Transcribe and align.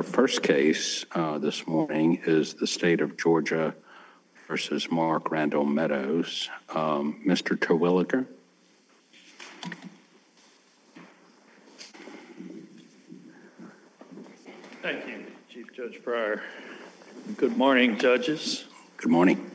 our 0.00 0.04
first 0.04 0.42
case 0.42 1.04
uh, 1.12 1.36
this 1.36 1.66
morning 1.66 2.22
is 2.24 2.54
the 2.54 2.66
state 2.66 3.02
of 3.02 3.18
Georgia 3.18 3.74
versus 4.48 4.90
Mark 4.90 5.30
Randall 5.30 5.66
Meadows. 5.66 6.48
Um, 6.70 7.20
Mr. 7.26 7.54
Terwilliger? 7.54 8.24
Thank 14.80 15.06
you, 15.06 15.26
Chief 15.50 15.70
Judge 15.74 16.02
Pryor. 16.02 16.42
Good 17.36 17.58
morning, 17.58 17.98
judges. 17.98 18.64
Good 18.96 19.10
morning. 19.10 19.50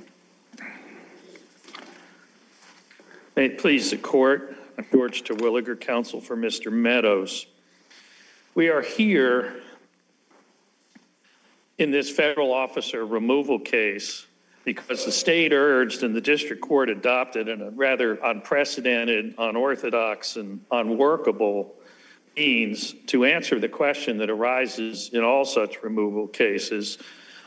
May 3.35 3.45
it 3.45 3.57
please 3.57 3.89
the 3.89 3.97
court, 3.97 4.55
I'm 4.77 4.85
George 4.91 5.23
Terwilliger, 5.23 5.75
counsel 5.75 6.21
for 6.21 6.37
Mr. 6.37 6.71
Meadows. 6.71 7.47
We 8.53 8.69
are 8.69 8.83
here 8.83 9.63
in 11.77 11.91
this 11.91 12.09
federal 12.09 12.53
officer 12.53 13.05
removal 13.05 13.59
case 13.59 14.25
because 14.63 15.05
the 15.05 15.11
state 15.11 15.53
urged 15.53 16.03
and 16.03 16.15
the 16.15 16.21
district 16.21 16.61
court 16.61 16.89
adopted 16.89 17.47
in 17.47 17.61
a 17.61 17.69
rather 17.71 18.15
unprecedented, 18.15 19.35
unorthodox, 19.37 20.37
and 20.37 20.59
unworkable 20.71 21.75
means 22.35 22.93
to 23.05 23.25
answer 23.25 23.59
the 23.59 23.69
question 23.69 24.17
that 24.17 24.29
arises 24.29 25.11
in 25.13 25.23
all 25.23 25.45
such 25.45 25.83
removal 25.83 26.27
cases 26.27 26.97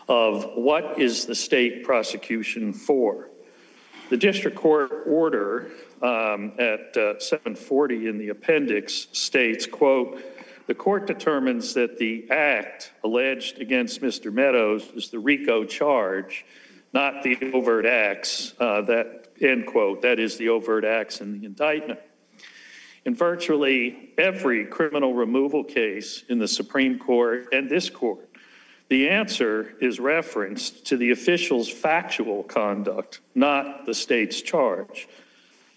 of 0.09 0.45
what 0.54 0.98
is 0.98 1.26
the 1.26 1.34
state 1.34 1.84
prosecution 1.84 2.73
for? 2.73 3.29
The 4.10 4.16
district 4.16 4.56
court 4.56 4.90
order 5.06 5.70
um, 6.01 6.52
at 6.59 6.96
uh, 6.96 7.18
740 7.18 8.06
in 8.06 8.18
the 8.18 8.29
appendix 8.30 9.09
states, 9.12 9.66
quote, 9.66 10.23
the 10.68 10.74
court 10.74 11.06
determines 11.06 11.72
that 11.74 11.96
the 11.96 12.30
act 12.30 12.92
alleged 13.02 13.59
against 13.59 14.02
Mr. 14.02 14.30
Meadows 14.30 14.84
is 14.95 15.09
the 15.09 15.18
RICO 15.18 15.64
charge, 15.64 16.45
not 16.93 17.23
the 17.23 17.38
overt 17.54 17.87
acts, 17.87 18.52
uh, 18.60 18.82
that, 18.82 19.28
end 19.40 19.66
quote, 19.66 20.02
that 20.02 20.18
is 20.18 20.37
the 20.37 20.51
overt 20.51 20.84
acts 20.84 21.23
in 21.23 21.40
the 21.40 21.46
indictment. 21.46 21.98
In 23.06 23.15
virtually 23.15 24.10
every 24.18 24.66
criminal 24.66 25.15
removal 25.15 25.65
case 25.65 26.23
in 26.28 26.38
the 26.38 26.48
Supreme 26.48 26.98
Court 26.98 27.46
and 27.50 27.71
this 27.71 27.88
court, 27.88 28.28
the 28.90 29.09
answer 29.09 29.74
is 29.80 29.98
referenced 29.98 30.84
to 30.87 30.98
the 30.98 31.12
official's 31.12 31.71
factual 31.71 32.43
conduct, 32.43 33.21
not 33.34 33.87
the 33.87 33.95
state's 33.95 34.43
charge. 34.43 35.09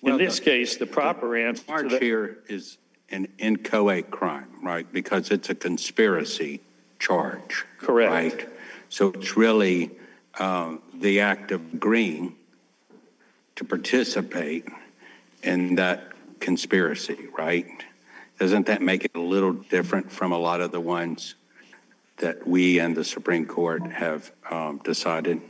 In 0.04 0.10
Well, 0.10 0.18
this 0.18 0.40
the- 0.40 0.46
case, 0.46 0.76
the 0.76 0.86
proper 0.86 1.38
answer 1.38 1.64
to 1.64 1.68
Charge 1.90 2.00
here 2.02 2.44
is 2.50 2.78
an 3.12 3.28
inchoate 3.38 4.10
crime, 4.10 4.48
right? 4.62 4.92
Because 4.92 5.32
it's 5.32 5.50
a 5.50 5.56
conspiracy 5.56 6.62
charge. 7.00 7.66
Correct. 7.80 8.12
Right? 8.12 8.50
So 8.90 9.10
it's 9.10 9.38
really 9.38 9.92
um, 10.40 10.82
the 10.94 11.22
act 11.22 11.52
of 11.52 11.62
agreeing 11.74 12.36
to 13.56 13.64
participate 13.64 14.68
in 15.44 15.76
that 15.76 16.12
conspiracy, 16.40 17.28
right? 17.38 17.68
Doesn't 18.40 18.66
that 18.68 18.82
make 18.82 19.06
it 19.06 19.12
a 19.16 19.20
little 19.20 19.54
different 19.54 20.12
from 20.12 20.32
a 20.32 20.38
lot 20.38 20.62
of 20.62 20.72
the 20.72 20.80
ones 20.80 21.36
that 22.18 22.48
we 22.48 22.80
and 22.80 22.96
the 22.96 23.04
Supreme 23.04 23.46
Court 23.46 23.84
have 23.92 24.32
um, 24.50 24.80
decided? 24.84 25.42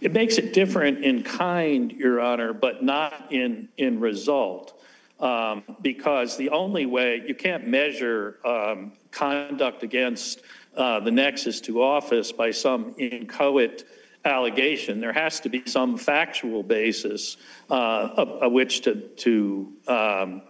it 0.00 0.12
makes 0.12 0.38
it 0.38 0.52
different 0.52 1.04
in 1.04 1.22
kind, 1.22 1.92
Your 1.92 2.20
Honor, 2.20 2.52
but 2.52 2.82
not 2.82 3.32
in, 3.32 3.68
in 3.76 4.00
result. 4.00 4.77
Um, 5.20 5.64
because 5.82 6.36
the 6.36 6.50
only 6.50 6.86
way, 6.86 7.22
you 7.26 7.34
can't 7.34 7.66
measure 7.66 8.38
um, 8.44 8.92
conduct 9.10 9.82
against 9.82 10.42
uh, 10.76 11.00
the 11.00 11.10
nexus 11.10 11.60
to 11.62 11.82
office 11.82 12.30
by 12.30 12.52
some 12.52 12.94
inchoate 12.98 13.84
allegation. 14.24 15.00
There 15.00 15.12
has 15.12 15.40
to 15.40 15.48
be 15.48 15.62
some 15.66 15.96
factual 15.98 16.62
basis 16.62 17.36
uh, 17.68 18.10
of, 18.16 18.28
of 18.28 18.52
which 18.52 18.82
to, 18.82 18.94
to, 18.94 19.72
um, 19.88 20.42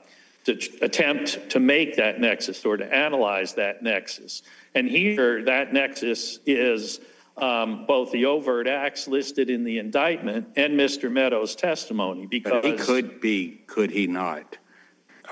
to 0.44 0.56
tr- 0.56 0.84
attempt 0.84 1.48
to 1.50 1.60
make 1.60 1.96
that 1.96 2.20
nexus 2.20 2.62
or 2.64 2.76
to 2.76 2.94
analyze 2.94 3.54
that 3.54 3.82
nexus. 3.82 4.42
And 4.74 4.86
here, 4.88 5.44
that 5.44 5.72
nexus 5.72 6.40
is 6.44 7.00
um, 7.36 7.86
both 7.86 8.10
the 8.10 8.26
overt 8.26 8.66
acts 8.66 9.08
listed 9.08 9.48
in 9.48 9.64
the 9.64 9.78
indictment 9.78 10.48
and 10.56 10.78
Mr. 10.78 11.10
Meadows' 11.10 11.54
testimony 11.54 12.26
because 12.26 12.62
But 12.62 12.64
he 12.64 12.72
could 12.72 13.20
be, 13.20 13.62
could 13.66 13.90
he 13.90 14.06
not, 14.06 14.56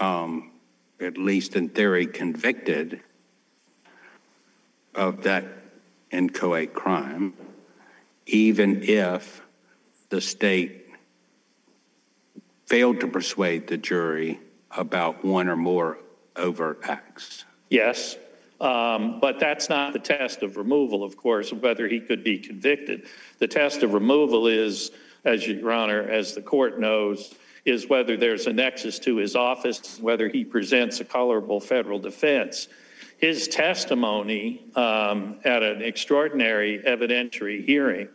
um, 0.00 0.52
at 1.00 1.18
least 1.18 1.56
in 1.56 1.68
theory, 1.68 2.06
convicted 2.06 3.00
of 4.94 5.22
that 5.22 5.44
inchoate 6.10 6.72
crime, 6.72 7.34
even 8.26 8.82
if 8.82 9.42
the 10.08 10.20
state 10.20 10.86
failed 12.66 13.00
to 13.00 13.06
persuade 13.06 13.66
the 13.66 13.76
jury 13.76 14.40
about 14.70 15.24
one 15.24 15.48
or 15.48 15.56
more 15.56 15.98
overt 16.36 16.80
acts. 16.84 17.44
Yes, 17.70 18.16
um, 18.60 19.20
but 19.20 19.38
that's 19.38 19.68
not 19.68 19.92
the 19.92 19.98
test 19.98 20.42
of 20.42 20.56
removal, 20.56 21.04
of 21.04 21.16
course, 21.16 21.52
whether 21.52 21.86
he 21.88 22.00
could 22.00 22.24
be 22.24 22.38
convicted. 22.38 23.06
The 23.38 23.48
test 23.48 23.82
of 23.82 23.92
removal 23.92 24.46
is, 24.46 24.90
as 25.24 25.46
Your 25.46 25.72
Honor, 25.72 26.02
as 26.02 26.34
the 26.34 26.42
court 26.42 26.80
knows, 26.80 27.34
is 27.66 27.88
whether 27.88 28.16
there's 28.16 28.46
a 28.46 28.52
nexus 28.52 28.98
to 29.00 29.16
his 29.16 29.34
office, 29.34 29.98
whether 30.00 30.28
he 30.28 30.44
presents 30.44 31.00
a 31.00 31.04
colorable 31.04 31.60
federal 31.60 31.98
defense. 31.98 32.68
His 33.18 33.48
testimony 33.48 34.70
um, 34.76 35.40
at 35.44 35.62
an 35.62 35.82
extraordinary 35.82 36.78
evidentiary 36.86 37.64
hearing 37.64 38.08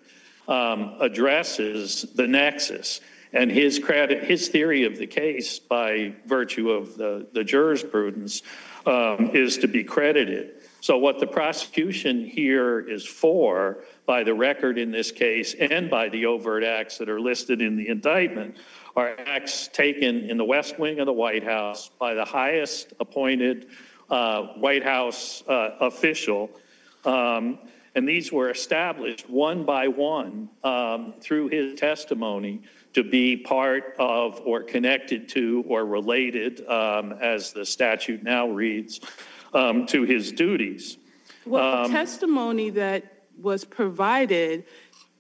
um, 0.48 0.96
addresses 1.00 2.04
the 2.16 2.28
nexus. 2.28 3.02
And 3.34 3.52
his 3.52 3.80
credit, 3.80 4.24
his 4.24 4.48
theory 4.50 4.84
of 4.84 4.98
the 4.98 5.08
case, 5.08 5.60
by 5.60 6.14
virtue 6.26 6.70
of 6.70 6.98
the, 6.98 7.28
the 7.34 7.44
jurisprudence, 7.44 8.44
um, 8.86 9.32
is 9.34 9.58
to 9.60 9.68
be 9.68 9.84
credited. 9.84 10.61
So, 10.82 10.98
what 10.98 11.20
the 11.20 11.28
prosecution 11.28 12.26
here 12.26 12.80
is 12.80 13.06
for, 13.06 13.84
by 14.08 14.24
the 14.24 14.34
record 14.34 14.80
in 14.80 14.90
this 14.90 15.12
case, 15.12 15.54
and 15.54 15.92
by 15.92 16.10
the 16.10 16.26
overt 16.26 16.64
acts 16.64 16.98
that 16.98 17.08
are 17.08 17.22
listed 17.22 17.62
in 17.62 17.78
the 17.78 17.88
indictment, 17.88 18.58
are 18.96 19.16
acts 19.20 19.68
taken 19.68 20.28
in 20.28 20.38
the 20.38 20.44
West 20.44 20.80
Wing 20.80 21.00
of 21.00 21.06
the 21.06 21.14
White 21.14 21.44
House 21.44 21.92
by 22.00 22.16
the 22.16 22.26
highest 22.26 22.94
appointed 23.00 23.68
uh, 24.10 24.48
White 24.58 24.84
House 24.84 25.44
uh, 25.48 25.76
official. 25.82 26.50
Um, 27.06 27.60
and 27.94 28.08
these 28.08 28.32
were 28.32 28.50
established 28.50 29.30
one 29.30 29.64
by 29.64 29.88
one 29.88 30.50
um, 30.64 31.14
through 31.22 31.50
his 31.50 31.80
testimony 31.80 32.62
to 32.94 33.04
be 33.04 33.38
part 33.38 33.96
of 34.00 34.42
or 34.46 34.64
connected 34.64 35.30
to 35.30 35.64
or 35.68 35.86
related, 35.86 36.68
um, 36.68 37.14
as 37.22 37.54
the 37.54 37.66
statute 37.66 38.24
now 38.24 38.50
reads, 38.50 39.00
um, 39.54 39.86
to 39.88 40.04
his 40.04 40.32
duties. 40.32 40.98
Well, 41.46 41.88
the 41.88 41.90
testimony 41.94 42.70
that 42.72 43.24
was 43.42 43.66
provided 43.66 44.66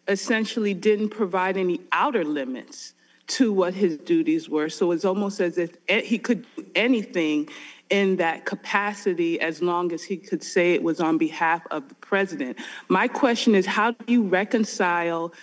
essentially 0.07 0.73
didn't 0.73 1.09
provide 1.09 1.57
any 1.57 1.81
outer 1.91 2.23
limits 2.23 2.93
to 3.27 3.53
what 3.53 3.73
his 3.73 3.97
duties 3.97 4.49
were. 4.49 4.69
So 4.69 4.91
it's 4.91 5.05
almost 5.05 5.39
as 5.39 5.57
if 5.57 5.77
he 5.87 6.17
could 6.17 6.45
do 6.55 6.65
anything 6.75 7.47
in 7.89 8.17
that 8.17 8.45
capacity 8.45 9.39
as 9.39 9.61
long 9.61 9.91
as 9.91 10.03
he 10.03 10.17
could 10.17 10.43
say 10.43 10.73
it 10.73 10.83
was 10.83 10.99
on 10.99 11.17
behalf 11.17 11.61
of 11.71 11.87
the 11.87 11.95
president. 11.95 12.57
My 12.89 13.07
question 13.07 13.53
is 13.55 13.65
how 13.65 13.91
do 13.91 14.11
you 14.11 14.23
reconcile, 14.23 15.33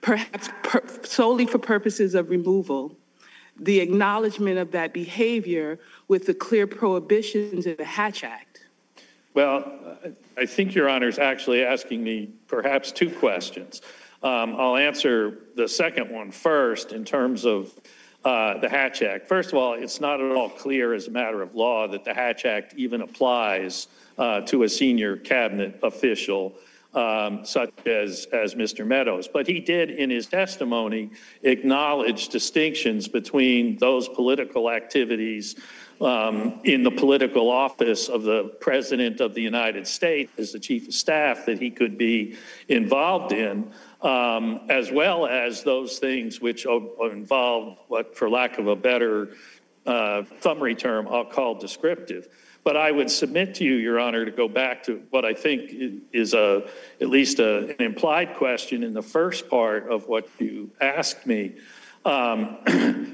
perhaps 0.00 0.48
per- 0.62 0.82
solely 1.02 1.46
for 1.46 1.58
purposes 1.58 2.14
of 2.14 2.30
removal, 2.30 2.96
the 3.58 3.80
acknowledgement 3.80 4.58
of 4.58 4.70
that 4.72 4.92
behavior 4.92 5.78
with 6.06 6.26
the 6.26 6.34
clear 6.34 6.66
prohibitions 6.66 7.66
in 7.66 7.76
the 7.76 7.84
Hatch 7.84 8.24
Act? 8.24 8.66
Well, 9.34 9.98
I 10.36 10.46
think 10.46 10.74
Your 10.74 10.88
Honor 10.88 11.08
is 11.08 11.18
actually 11.18 11.64
asking 11.64 12.02
me 12.02 12.30
perhaps 12.46 12.90
two 12.92 13.10
questions. 13.10 13.82
Um, 14.22 14.56
I'll 14.56 14.76
answer 14.76 15.38
the 15.54 15.68
second 15.68 16.10
one 16.10 16.30
first 16.30 16.92
in 16.92 17.04
terms 17.04 17.44
of 17.44 17.72
uh, 18.24 18.58
the 18.58 18.68
Hatch 18.68 19.02
Act. 19.02 19.28
First 19.28 19.50
of 19.50 19.58
all, 19.58 19.74
it's 19.74 20.00
not 20.00 20.20
at 20.20 20.32
all 20.32 20.48
clear 20.48 20.92
as 20.92 21.06
a 21.06 21.10
matter 21.10 21.40
of 21.40 21.54
law 21.54 21.86
that 21.86 22.04
the 22.04 22.12
Hatch 22.12 22.44
Act 22.44 22.74
even 22.74 23.02
applies 23.02 23.86
uh, 24.18 24.40
to 24.42 24.64
a 24.64 24.68
senior 24.68 25.16
cabinet 25.16 25.78
official 25.82 26.54
um, 26.94 27.44
such 27.44 27.86
as, 27.86 28.26
as 28.32 28.54
Mr. 28.54 28.86
Meadows. 28.86 29.28
But 29.28 29.46
he 29.46 29.60
did, 29.60 29.90
in 29.90 30.10
his 30.10 30.26
testimony, 30.26 31.10
acknowledge 31.42 32.28
distinctions 32.28 33.08
between 33.08 33.76
those 33.78 34.08
political 34.08 34.70
activities 34.70 35.56
um, 36.00 36.60
in 36.64 36.82
the 36.82 36.90
political 36.90 37.50
office 37.50 38.08
of 38.08 38.22
the 38.22 38.44
President 38.60 39.20
of 39.20 39.34
the 39.34 39.42
United 39.42 39.86
States 39.86 40.32
as 40.38 40.52
the 40.52 40.60
Chief 40.60 40.88
of 40.88 40.94
Staff 40.94 41.44
that 41.46 41.58
he 41.58 41.70
could 41.70 41.98
be 41.98 42.36
involved 42.68 43.32
in, 43.32 43.70
um, 44.02 44.60
as 44.68 44.92
well 44.92 45.26
as 45.26 45.64
those 45.64 45.98
things 45.98 46.40
which 46.40 46.66
involve 46.66 47.78
what, 47.88 48.16
for 48.16 48.30
lack 48.30 48.58
of 48.58 48.68
a 48.68 48.76
better 48.76 49.30
uh, 49.86 50.22
summary 50.40 50.74
term, 50.74 51.08
I'll 51.08 51.24
call 51.24 51.54
descriptive. 51.54 52.28
But 52.68 52.76
I 52.76 52.90
would 52.90 53.10
submit 53.10 53.54
to 53.54 53.64
you, 53.64 53.76
Your 53.76 53.98
Honor, 53.98 54.26
to 54.26 54.30
go 54.30 54.46
back 54.46 54.82
to 54.82 55.02
what 55.08 55.24
I 55.24 55.32
think 55.32 56.04
is 56.12 56.34
a, 56.34 56.68
at 57.00 57.08
least 57.08 57.38
a, 57.38 57.60
an 57.70 57.80
implied 57.80 58.36
question 58.36 58.82
in 58.82 58.92
the 58.92 59.00
first 59.00 59.48
part 59.48 59.90
of 59.90 60.06
what 60.06 60.28
you 60.38 60.70
asked 60.78 61.26
me. 61.26 61.54
Um, 62.04 62.58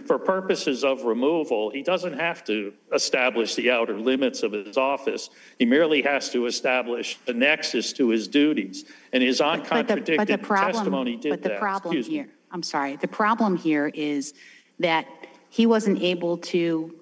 For 0.09 0.19
purposes 0.19 0.83
of 0.83 1.05
removal, 1.05 1.71
he 1.71 1.85
doesn't 1.85 2.19
have 2.19 2.43
to 2.47 2.73
establish 2.93 3.55
the 3.55 3.71
outer 3.71 3.97
limits 3.97 4.43
of 4.43 4.51
his 4.51 4.77
office. 4.77 5.31
He 5.61 5.67
merely 5.67 6.03
has 6.03 6.31
to 6.31 6.47
establish 6.47 7.17
a 7.29 7.33
nexus 7.33 7.93
to 7.93 8.09
his 8.09 8.27
duties. 8.27 8.87
And 9.13 9.23
his 9.23 9.39
But 9.39 9.63
the- 9.63 9.71
but 9.71 9.79
the 9.79 9.93
uncontradicted 9.93 10.43
problem- 10.43 10.73
testimony 10.75 11.15
did 11.15 11.33
that. 11.33 11.43
But 11.43 11.49
the 11.53 11.59
problem 11.61 11.93
Excuse 11.93 12.09
me. 12.09 12.15
here, 12.15 12.29
I'm 12.51 12.65
sorry, 12.65 12.97
the 12.97 13.07
problem 13.07 13.57
here 13.57 13.93
is 13.95 14.35
that 14.81 15.07
he 15.49 15.65
wasn't 15.67 16.03
able 16.03 16.39
to, 16.39 16.93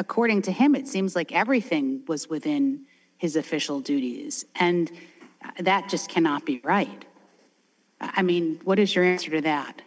according 0.00 0.40
to 0.40 0.50
him, 0.50 0.74
it 0.74 0.88
seems 0.88 1.14
like 1.14 1.30
everything 1.30 2.02
was 2.08 2.28
within 2.28 2.86
his 3.18 3.36
official 3.36 3.80
duties. 3.80 4.46
And 4.56 4.90
that 5.58 5.90
just 5.90 6.08
cannot 6.08 6.46
be 6.46 6.60
right. 6.64 7.04
I 8.00 8.22
mean, 8.22 8.58
what 8.64 8.78
is 8.78 8.94
your 8.94 9.04
answer 9.04 9.30
to 9.30 9.42
that? 9.42 9.82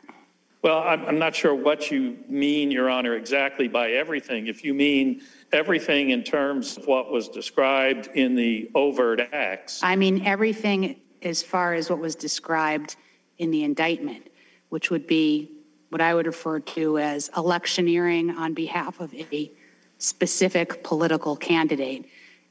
Well, 0.61 0.77
I'm, 0.77 1.03
I'm 1.05 1.19
not 1.19 1.35
sure 1.35 1.55
what 1.55 1.89
you 1.89 2.17
mean, 2.29 2.69
Your 2.69 2.89
Honor, 2.89 3.15
exactly 3.15 3.67
by 3.67 3.91
everything. 3.91 4.47
If 4.47 4.63
you 4.63 4.75
mean 4.75 5.23
everything 5.51 6.11
in 6.11 6.23
terms 6.23 6.77
of 6.77 6.85
what 6.85 7.11
was 7.11 7.27
described 7.27 8.07
in 8.13 8.35
the 8.35 8.69
overt 8.75 9.19
acts, 9.33 9.81
I 9.83 9.95
mean, 9.95 10.25
everything 10.25 11.01
as 11.23 11.41
far 11.41 11.73
as 11.73 11.89
what 11.89 11.99
was 11.99 12.15
described 12.15 12.97
in 13.39 13.49
the 13.49 13.63
indictment, 13.63 14.29
which 14.69 14.91
would 14.91 15.07
be 15.07 15.51
what 15.89 16.01
I 16.01 16.13
would 16.13 16.27
refer 16.27 16.59
to 16.59 16.99
as 16.99 17.31
electioneering 17.35 18.29
on 18.29 18.53
behalf 18.53 18.99
of 18.99 19.13
a 19.15 19.51
specific 20.03 20.83
political 20.83 21.35
candidate 21.35 22.05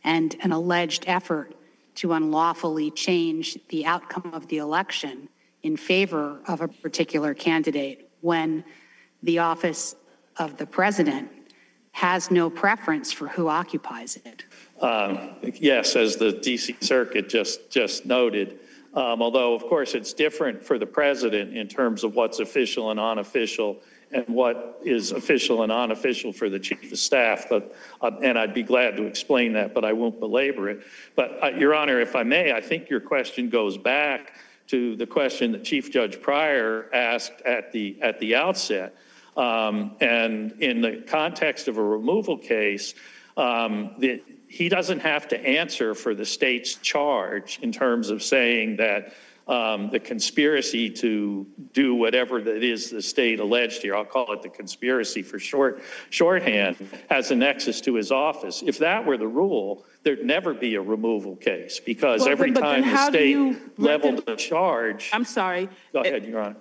and 0.04 0.36
an 0.42 0.52
alleged 0.52 1.04
effort 1.06 1.54
to 1.94 2.14
unlawfully 2.14 2.90
change 2.90 3.58
the 3.68 3.84
outcome 3.84 4.30
of 4.32 4.48
the 4.48 4.56
election 4.56 5.28
in 5.62 5.76
favor 5.76 6.40
of 6.48 6.62
a 6.62 6.68
particular 6.68 7.34
candidate 7.34 8.08
when 8.22 8.64
the 9.22 9.38
office 9.38 9.94
of 10.38 10.56
the 10.56 10.66
president 10.66 11.30
has 11.92 12.30
no 12.30 12.48
preference 12.48 13.12
for 13.12 13.28
who 13.28 13.48
occupies 13.48 14.18
it. 14.24 14.44
um, 14.80 15.34
yes, 15.54 15.94
as 15.94 16.16
the 16.16 16.32
DC 16.32 16.82
Circuit 16.82 17.28
just, 17.28 17.70
just 17.70 18.06
noted, 18.06 18.58
um, 18.94 19.20
although, 19.20 19.54
of 19.54 19.62
course, 19.64 19.94
it's 19.94 20.14
different 20.14 20.64
for 20.64 20.78
the 20.78 20.86
president 20.86 21.54
in 21.54 21.68
terms 21.68 22.02
of 22.02 22.14
what's 22.14 22.40
official 22.40 22.90
and 22.90 22.98
unofficial 22.98 23.76
and 24.12 24.26
what 24.28 24.80
is 24.84 25.12
official 25.12 25.62
and 25.62 25.72
unofficial 25.72 26.32
for 26.32 26.48
the 26.48 26.58
chief 26.58 26.92
of 26.92 26.98
staff. 26.98 27.46
But, 27.48 27.74
uh, 28.00 28.10
and 28.22 28.38
I'd 28.38 28.54
be 28.54 28.62
glad 28.62 28.96
to 28.96 29.04
explain 29.04 29.52
that, 29.54 29.74
but 29.74 29.84
I 29.84 29.92
won't 29.92 30.20
belabor 30.20 30.68
it. 30.68 30.82
But, 31.16 31.38
uh, 31.42 31.48
Your 31.48 31.74
Honor, 31.74 32.00
if 32.00 32.14
I 32.14 32.22
may, 32.22 32.52
I 32.52 32.60
think 32.60 32.90
your 32.90 33.00
question 33.00 33.48
goes 33.48 33.78
back 33.78 34.34
to 34.68 34.96
the 34.96 35.06
question 35.06 35.52
that 35.52 35.64
Chief 35.64 35.90
Judge 35.90 36.20
Pryor 36.20 36.88
asked 36.94 37.40
at 37.44 37.72
the, 37.72 37.96
at 38.00 38.18
the 38.20 38.34
outset. 38.34 38.94
Um, 39.36 39.96
And 40.00 40.52
in 40.60 40.82
the 40.82 41.02
context 41.06 41.68
of 41.68 41.78
a 41.78 41.82
removal 41.82 42.36
case, 42.36 42.94
um, 43.36 43.94
the, 43.98 44.22
he 44.46 44.68
doesn't 44.68 45.00
have 45.00 45.26
to 45.28 45.40
answer 45.40 45.94
for 45.94 46.14
the 46.14 46.26
state's 46.26 46.74
charge 46.74 47.58
in 47.62 47.72
terms 47.72 48.10
of 48.10 48.22
saying 48.22 48.76
that 48.76 49.14
um, 49.48 49.90
the 49.90 49.98
conspiracy 49.98 50.88
to 50.90 51.46
do 51.72 51.94
whatever 51.94 52.40
that 52.40 52.62
is 52.62 52.90
the 52.90 53.02
state 53.02 53.40
alleged 53.40 53.82
here, 53.82 53.96
I'll 53.96 54.04
call 54.04 54.32
it 54.32 54.42
the 54.42 54.48
conspiracy 54.48 55.22
for 55.22 55.38
short 55.38 55.82
shorthand, 56.10 56.76
has 57.10 57.30
a 57.30 57.34
nexus 57.36 57.80
to 57.82 57.94
his 57.94 58.12
office. 58.12 58.62
If 58.64 58.78
that 58.78 59.04
were 59.04 59.16
the 59.16 59.26
rule, 59.26 59.84
there'd 60.04 60.24
never 60.24 60.54
be 60.54 60.76
a 60.76 60.80
removal 60.80 61.36
case 61.36 61.80
because 61.80 62.20
Well, 62.20 62.30
every 62.30 62.50
but- 62.52 62.60
but 62.62 62.66
time 62.66 62.90
the 62.90 63.06
state 63.08 63.78
leveled 63.78 64.24
a 64.28 64.36
charge, 64.36 65.10
I'm 65.12 65.24
sorry. 65.24 65.68
go 65.92 66.00
ahead, 66.00 66.24
Your 66.24 66.40
Honor. 66.40 66.56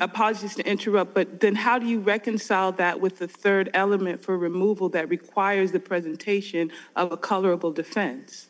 Apologies 0.00 0.54
to 0.56 0.66
interrupt, 0.68 1.14
but 1.14 1.40
then 1.40 1.54
how 1.54 1.78
do 1.78 1.86
you 1.86 2.00
reconcile 2.00 2.72
that 2.72 3.00
with 3.00 3.18
the 3.18 3.28
third 3.28 3.70
element 3.74 4.22
for 4.22 4.36
removal 4.36 4.88
that 4.90 5.08
requires 5.08 5.72
the 5.72 5.80
presentation 5.80 6.70
of 6.96 7.12
a 7.12 7.16
colorable 7.16 7.70
defense? 7.72 8.48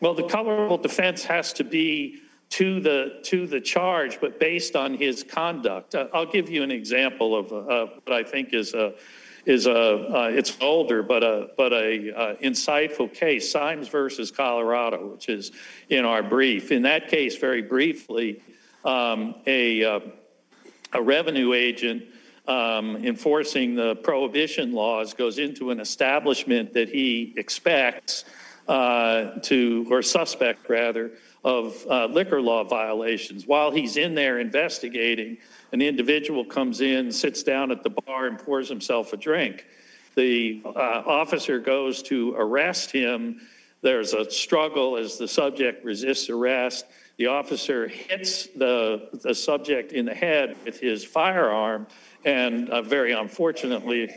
Well, 0.00 0.14
the 0.14 0.22
colorable 0.24 0.78
defense 0.78 1.24
has 1.24 1.52
to 1.54 1.64
be 1.64 2.20
to 2.50 2.80
the, 2.80 3.20
to 3.22 3.46
the 3.46 3.60
charge, 3.60 4.20
but 4.20 4.40
based 4.40 4.74
on 4.76 4.94
his 4.94 5.22
conduct. 5.22 5.94
Uh, 5.94 6.08
I'll 6.12 6.26
give 6.26 6.50
you 6.50 6.62
an 6.62 6.70
example 6.70 7.36
of 7.36 7.52
uh, 7.52 7.92
what 8.04 8.12
I 8.12 8.24
think 8.24 8.52
is 8.52 8.74
a, 8.74 8.94
is 9.46 9.66
a, 9.66 9.72
uh, 9.72 10.30
it's 10.32 10.56
older, 10.60 11.02
but 11.02 11.22
a, 11.22 11.50
but 11.56 11.72
a 11.72 12.12
uh, 12.14 12.34
insightful 12.36 13.12
case, 13.12 13.50
Symes 13.50 13.88
versus 13.88 14.30
Colorado, 14.30 15.12
which 15.12 15.28
is 15.28 15.52
in 15.88 16.04
our 16.04 16.22
brief. 16.22 16.72
In 16.72 16.82
that 16.82 17.08
case, 17.08 17.36
very 17.36 17.62
briefly, 17.62 18.42
um, 18.84 19.36
a, 19.46 19.84
uh, 19.84 20.00
a 20.92 21.00
revenue 21.00 21.54
agent 21.54 22.02
um, 22.48 22.96
enforcing 22.96 23.76
the 23.76 23.94
prohibition 23.96 24.72
laws 24.72 25.14
goes 25.14 25.38
into 25.38 25.70
an 25.70 25.78
establishment 25.78 26.72
that 26.74 26.88
he 26.88 27.32
expects 27.36 28.24
uh, 28.66 29.38
to, 29.42 29.86
or 29.90 30.02
suspect 30.02 30.68
rather, 30.68 31.12
of 31.44 31.86
uh, 31.88 32.06
liquor 32.06 32.40
law 32.40 32.64
violations. 32.64 33.46
While 33.46 33.70
he's 33.70 33.96
in 33.96 34.14
there 34.14 34.40
investigating, 34.40 35.38
an 35.72 35.80
individual 35.80 36.44
comes 36.44 36.80
in, 36.80 37.10
sits 37.10 37.42
down 37.42 37.70
at 37.70 37.82
the 37.82 37.90
bar, 37.90 38.26
and 38.26 38.38
pours 38.38 38.68
himself 38.68 39.12
a 39.12 39.16
drink. 39.16 39.66
The 40.16 40.60
uh, 40.64 41.02
officer 41.06 41.58
goes 41.58 42.02
to 42.04 42.34
arrest 42.36 42.90
him. 42.90 43.40
There's 43.80 44.12
a 44.12 44.30
struggle 44.30 44.96
as 44.96 45.16
the 45.16 45.28
subject 45.28 45.84
resists 45.84 46.28
arrest. 46.28 46.84
The 47.16 47.26
officer 47.26 47.88
hits 47.88 48.46
the, 48.46 49.08
the 49.22 49.34
subject 49.34 49.92
in 49.92 50.04
the 50.04 50.14
head 50.14 50.56
with 50.64 50.80
his 50.80 51.04
firearm, 51.04 51.86
and 52.24 52.68
uh, 52.70 52.82
very 52.82 53.12
unfortunately, 53.12 54.10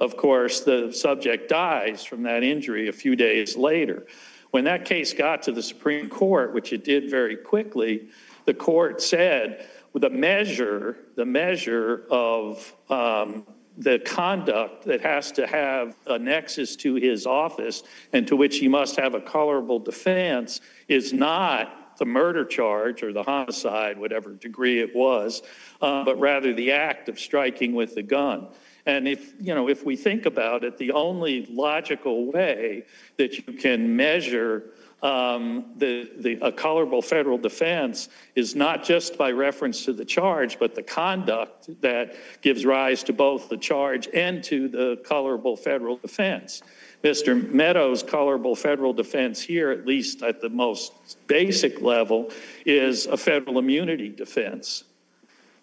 of 0.00 0.16
course, 0.16 0.60
the 0.60 0.92
subject 0.92 1.48
dies 1.48 2.04
from 2.04 2.22
that 2.24 2.44
injury 2.44 2.88
a 2.88 2.92
few 2.92 3.16
days 3.16 3.56
later. 3.56 4.06
When 4.50 4.64
that 4.64 4.84
case 4.84 5.12
got 5.12 5.42
to 5.42 5.52
the 5.52 5.62
Supreme 5.62 6.08
Court, 6.08 6.54
which 6.54 6.72
it 6.72 6.84
did 6.84 7.10
very 7.10 7.36
quickly, 7.36 8.08
the 8.46 8.54
court 8.54 9.02
said 9.02 9.68
the 9.94 10.10
measure, 10.10 10.96
the 11.16 11.24
measure 11.24 12.04
of 12.10 12.74
um, 12.88 13.46
the 13.78 13.98
conduct 14.00 14.84
that 14.84 15.00
has 15.00 15.32
to 15.32 15.46
have 15.46 15.94
a 16.06 16.18
nexus 16.18 16.76
to 16.76 16.94
his 16.94 17.26
office 17.26 17.82
and 18.12 18.26
to 18.26 18.36
which 18.36 18.58
he 18.58 18.68
must 18.68 18.96
have 18.96 19.14
a 19.14 19.20
colorable 19.20 19.78
defense 19.78 20.60
is 20.88 21.12
not 21.12 21.96
the 21.98 22.04
murder 22.04 22.44
charge 22.44 23.02
or 23.02 23.12
the 23.12 23.22
homicide, 23.22 23.98
whatever 23.98 24.32
degree 24.32 24.80
it 24.80 24.94
was, 24.94 25.42
uh, 25.80 26.04
but 26.04 26.18
rather 26.18 26.52
the 26.54 26.72
act 26.72 27.08
of 27.08 27.18
striking 27.18 27.72
with 27.72 27.94
the 27.94 28.02
gun. 28.02 28.48
And 28.86 29.06
if, 29.06 29.34
you 29.40 29.54
know, 29.54 29.68
if 29.68 29.84
we 29.84 29.96
think 29.96 30.26
about 30.26 30.64
it, 30.64 30.78
the 30.78 30.92
only 30.92 31.46
logical 31.46 32.30
way 32.32 32.84
that 33.16 33.36
you 33.36 33.52
can 33.54 33.96
measure 33.96 34.70
um, 35.02 35.66
the, 35.76 36.10
the, 36.18 36.38
a 36.42 36.50
colorable 36.50 37.02
federal 37.02 37.38
defense 37.38 38.08
is 38.34 38.56
not 38.56 38.82
just 38.82 39.16
by 39.16 39.30
reference 39.30 39.84
to 39.84 39.92
the 39.92 40.04
charge, 40.04 40.58
but 40.58 40.74
the 40.74 40.82
conduct 40.82 41.80
that 41.80 42.16
gives 42.42 42.64
rise 42.64 43.04
to 43.04 43.12
both 43.12 43.48
the 43.48 43.56
charge 43.56 44.08
and 44.12 44.42
to 44.44 44.68
the 44.68 45.00
colorable 45.04 45.56
federal 45.56 45.96
defense. 45.98 46.62
Mr. 47.04 47.48
Meadows' 47.52 48.02
colorable 48.02 48.56
federal 48.56 48.92
defense 48.92 49.40
here, 49.40 49.70
at 49.70 49.86
least 49.86 50.22
at 50.22 50.40
the 50.40 50.48
most 50.48 50.92
basic 51.28 51.80
level, 51.80 52.30
is 52.66 53.06
a 53.06 53.16
federal 53.16 53.58
immunity 53.60 54.08
defense. 54.08 54.82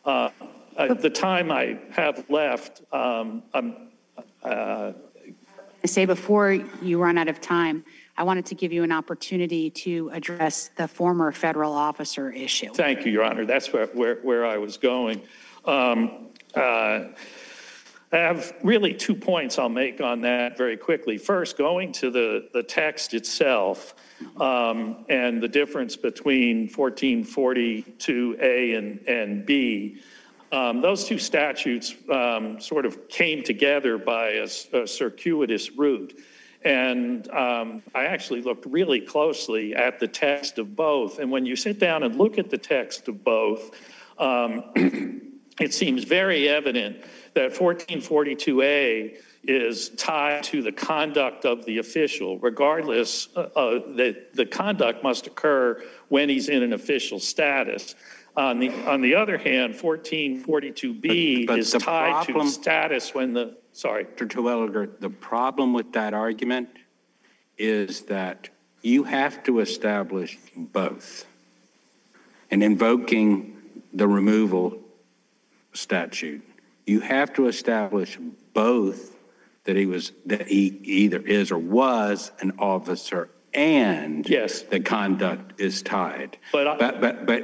Uh, 0.06 0.30
at 0.78 1.02
the 1.02 1.10
time 1.10 1.52
I 1.52 1.80
have 1.92 2.30
left, 2.30 2.82
um, 2.92 3.44
I'm, 3.54 3.90
uh, 4.44 4.94
I 5.84 5.88
say 5.88 6.06
before 6.06 6.52
you 6.52 7.02
run 7.02 7.18
out 7.18 7.28
of 7.28 7.42
time, 7.42 7.84
I 8.18 8.24
wanted 8.24 8.46
to 8.48 8.56
give 8.56 8.72
you 8.72 8.84
an 8.84 8.92
opportunity 8.92 9.70
to 9.72 10.10
address 10.14 10.70
the 10.78 10.88
former 10.88 11.32
federal 11.32 11.74
officer 11.74 12.32
issue. 12.32 12.70
Thank 12.74 13.06
you, 13.06 13.12
Your 13.12 13.24
Honor. 13.24 13.46
That's 13.46 13.72
where, 13.74 13.88
where, 13.88 14.16
where 14.22 14.46
I 14.46 14.58
was 14.58 14.78
going. 14.78 15.22
Um, 15.66 16.30
uh, 16.56 17.06
I 18.12 18.18
have 18.18 18.54
really 18.64 18.94
two 18.94 19.16
points 19.16 19.60
I'll 19.60 19.68
make 19.68 20.00
on 20.00 20.22
that 20.22 20.58
very 20.58 20.78
quickly. 20.78 21.18
First, 21.18 21.58
going 21.58 21.92
to 21.94 22.10
the, 22.10 22.48
the 22.54 22.64
text 22.64 23.14
itself 23.14 23.96
um, 24.38 25.06
and 25.10 25.44
the 25.44 25.50
difference 25.50 25.98
between 25.98 26.70
1442A 26.70 28.78
and, 28.78 29.00
and 29.08 29.46
B. 29.46 30.00
Um, 30.56 30.80
those 30.80 31.04
two 31.04 31.20
statutes 31.20 31.96
um, 32.10 32.62
sort 32.62 32.86
of 32.86 33.10
came 33.10 33.44
together 33.44 33.98
by 33.98 34.30
a, 34.30 34.48
a 34.72 34.88
circuitous 34.88 35.72
route. 35.72 36.18
And 36.64 37.30
um, 37.32 37.84
I 37.94 38.06
actually 38.06 38.42
looked 38.42 38.66
really 38.66 39.02
closely 39.02 39.76
at 39.76 40.00
the 40.00 40.08
text 40.08 40.58
of 40.58 40.74
both. 40.74 41.20
And 41.20 41.30
when 41.30 41.46
you 41.46 41.58
sit 41.58 41.78
down 41.78 42.04
and 42.04 42.16
look 42.16 42.38
at 42.38 42.50
the 42.50 42.58
text 42.58 43.10
of 43.10 43.22
both, 43.22 43.72
um, 44.18 44.64
it 45.60 45.74
seems 45.74 46.06
very 46.06 46.48
evident 46.48 47.04
that 47.34 47.52
1442A 47.52 49.18
is 49.44 49.90
tied 49.90 50.42
to 50.44 50.62
the 50.62 50.72
conduct 50.72 51.44
of 51.44 51.66
the 51.66 51.80
official, 51.80 52.40
regardless, 52.40 53.28
uh, 53.36 53.42
uh, 53.58 53.80
that 53.98 54.34
the 54.34 54.46
conduct 54.46 55.04
must 55.04 55.28
occur 55.28 55.84
when 56.08 56.30
he's 56.30 56.48
in 56.48 56.64
an 56.64 56.72
official 56.72 57.20
status. 57.20 57.94
On 58.38 58.60
the, 58.60 58.70
on 58.86 59.02
the 59.02 59.16
other 59.16 59.38
hand, 59.38 59.76
1442B 59.76 61.46
But- 61.46 61.54
but 61.54 61.60
is 61.60 61.72
the 61.72 61.80
tied 61.80 62.26
to 62.28 62.34
problem- 62.34 62.48
status 62.50 63.14
when 63.14 63.34
the, 63.34 63.56
sorry. 63.72 64.04
Dr. 64.04 64.28
Terwilliger, 64.28 65.00
the 65.00 65.10
problem 65.10 65.74
with 65.74 65.94
that 65.94 66.14
argument 66.14 66.70
is 67.58 68.02
that 68.04 68.50
you 68.82 69.04
have 69.06 69.42
to 69.44 69.60
establish 69.60 70.38
both. 70.56 71.26
And 72.52 72.62
invoking 72.62 73.58
the 73.94 74.08
removal 74.08 74.80
statute, 75.74 76.42
you 76.86 77.00
have 77.00 77.34
to 77.34 77.48
establish 77.48 78.18
both 78.54 79.16
that 79.64 79.76
he 79.76 79.86
was, 79.86 80.12
that 80.26 80.48
he 80.48 80.80
either 80.84 81.20
is 81.20 81.52
or 81.52 81.58
was 81.58 82.32
an 82.42 82.54
officer 82.60 83.30
and 83.56 84.28
Yes. 84.30 84.62
the 84.64 84.80
conduct 84.82 85.60
is 85.60 85.82
tied. 85.82 86.38
But 86.52 86.68
I- 86.68 86.78
But, 86.78 87.02
but, 87.02 87.26
but 87.26 87.44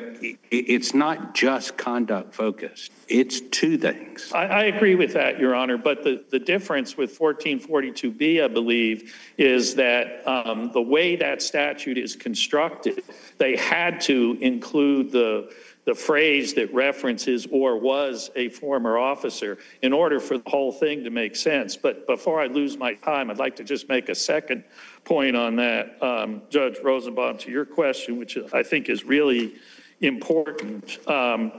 it's 0.52 0.94
not 0.94 1.34
just 1.34 1.78
conduct 1.78 2.36
focused. 2.36 2.92
It's 3.08 3.40
two 3.42 3.78
things. 3.78 4.32
I, 4.34 4.46
I 4.46 4.64
agree 4.66 4.96
with 4.96 5.14
that, 5.14 5.40
Your 5.40 5.56
Honor, 5.56 5.78
but 5.78 6.04
the, 6.04 6.24
the 6.30 6.40
difference 6.40 6.98
with 6.98 7.18
1442B, 7.18 8.44
I 8.44 8.48
believe, 8.48 9.16
is 9.38 9.76
that 9.76 10.22
um, 10.28 10.72
the 10.74 10.82
way 10.82 11.16
that 11.16 11.42
statute 11.42 11.98
is 11.98 12.16
constructed, 12.16 13.04
they 13.38 13.56
had 13.56 14.02
to 14.02 14.38
include 14.42 15.12
the, 15.12 15.52
the 15.86 15.96
phrase 15.96 16.54
that 16.54 16.74
references 16.74 17.48
or 17.52 17.78
was 17.78 18.30
a 18.36 18.50
former 18.50 18.98
officer 18.98 19.58
in 19.82 19.94
order 19.94 20.20
for 20.20 20.38
the 20.38 20.50
whole 20.50 20.72
thing 20.72 21.04
to 21.04 21.10
make 21.10 21.36
sense. 21.36 21.76
But 21.76 22.06
before 22.06 22.40
I 22.40 22.48
lose 22.48 22.78
my 22.78 22.94
time, 22.96 23.32
I'd 23.32 23.40
like 23.40 23.56
to 23.56 23.64
just 23.64 23.90
make 23.90 24.10
a 24.10 24.16
second 24.16 24.64
point 25.06 25.36
on 25.36 25.56
that, 25.56 26.02
um, 26.04 26.44
Judge 26.50 26.78
Rosenbaum, 26.84 27.38
to 27.40 27.52
your 27.52 27.66
question, 27.66 28.18
which 28.18 28.38
I 28.54 28.62
think 28.62 28.90
is 28.90 29.04
really 29.04 29.56
important. 30.02 31.00
Um, 31.08 31.52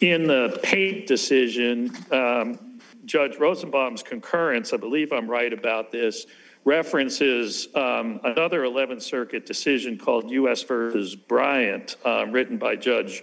In 0.00 0.26
the 0.26 0.58
Pate 0.62 1.06
decision, 1.06 1.92
um, 2.10 2.80
Judge 3.04 3.36
Rosenbaum's 3.36 4.02
concurrence, 4.02 4.72
I 4.72 4.78
believe 4.78 5.12
I'm 5.12 5.28
right 5.28 5.52
about 5.52 5.92
this, 5.92 6.26
references 6.64 7.68
um, 7.74 8.20
another 8.24 8.62
11th 8.62 9.02
Circuit 9.02 9.46
decision 9.46 9.98
called 9.98 10.30
U.S. 10.30 10.62
versus 10.62 11.16
Bryant, 11.16 11.96
uh, 12.04 12.26
written 12.28 12.56
by 12.56 12.76
Judge 12.76 13.22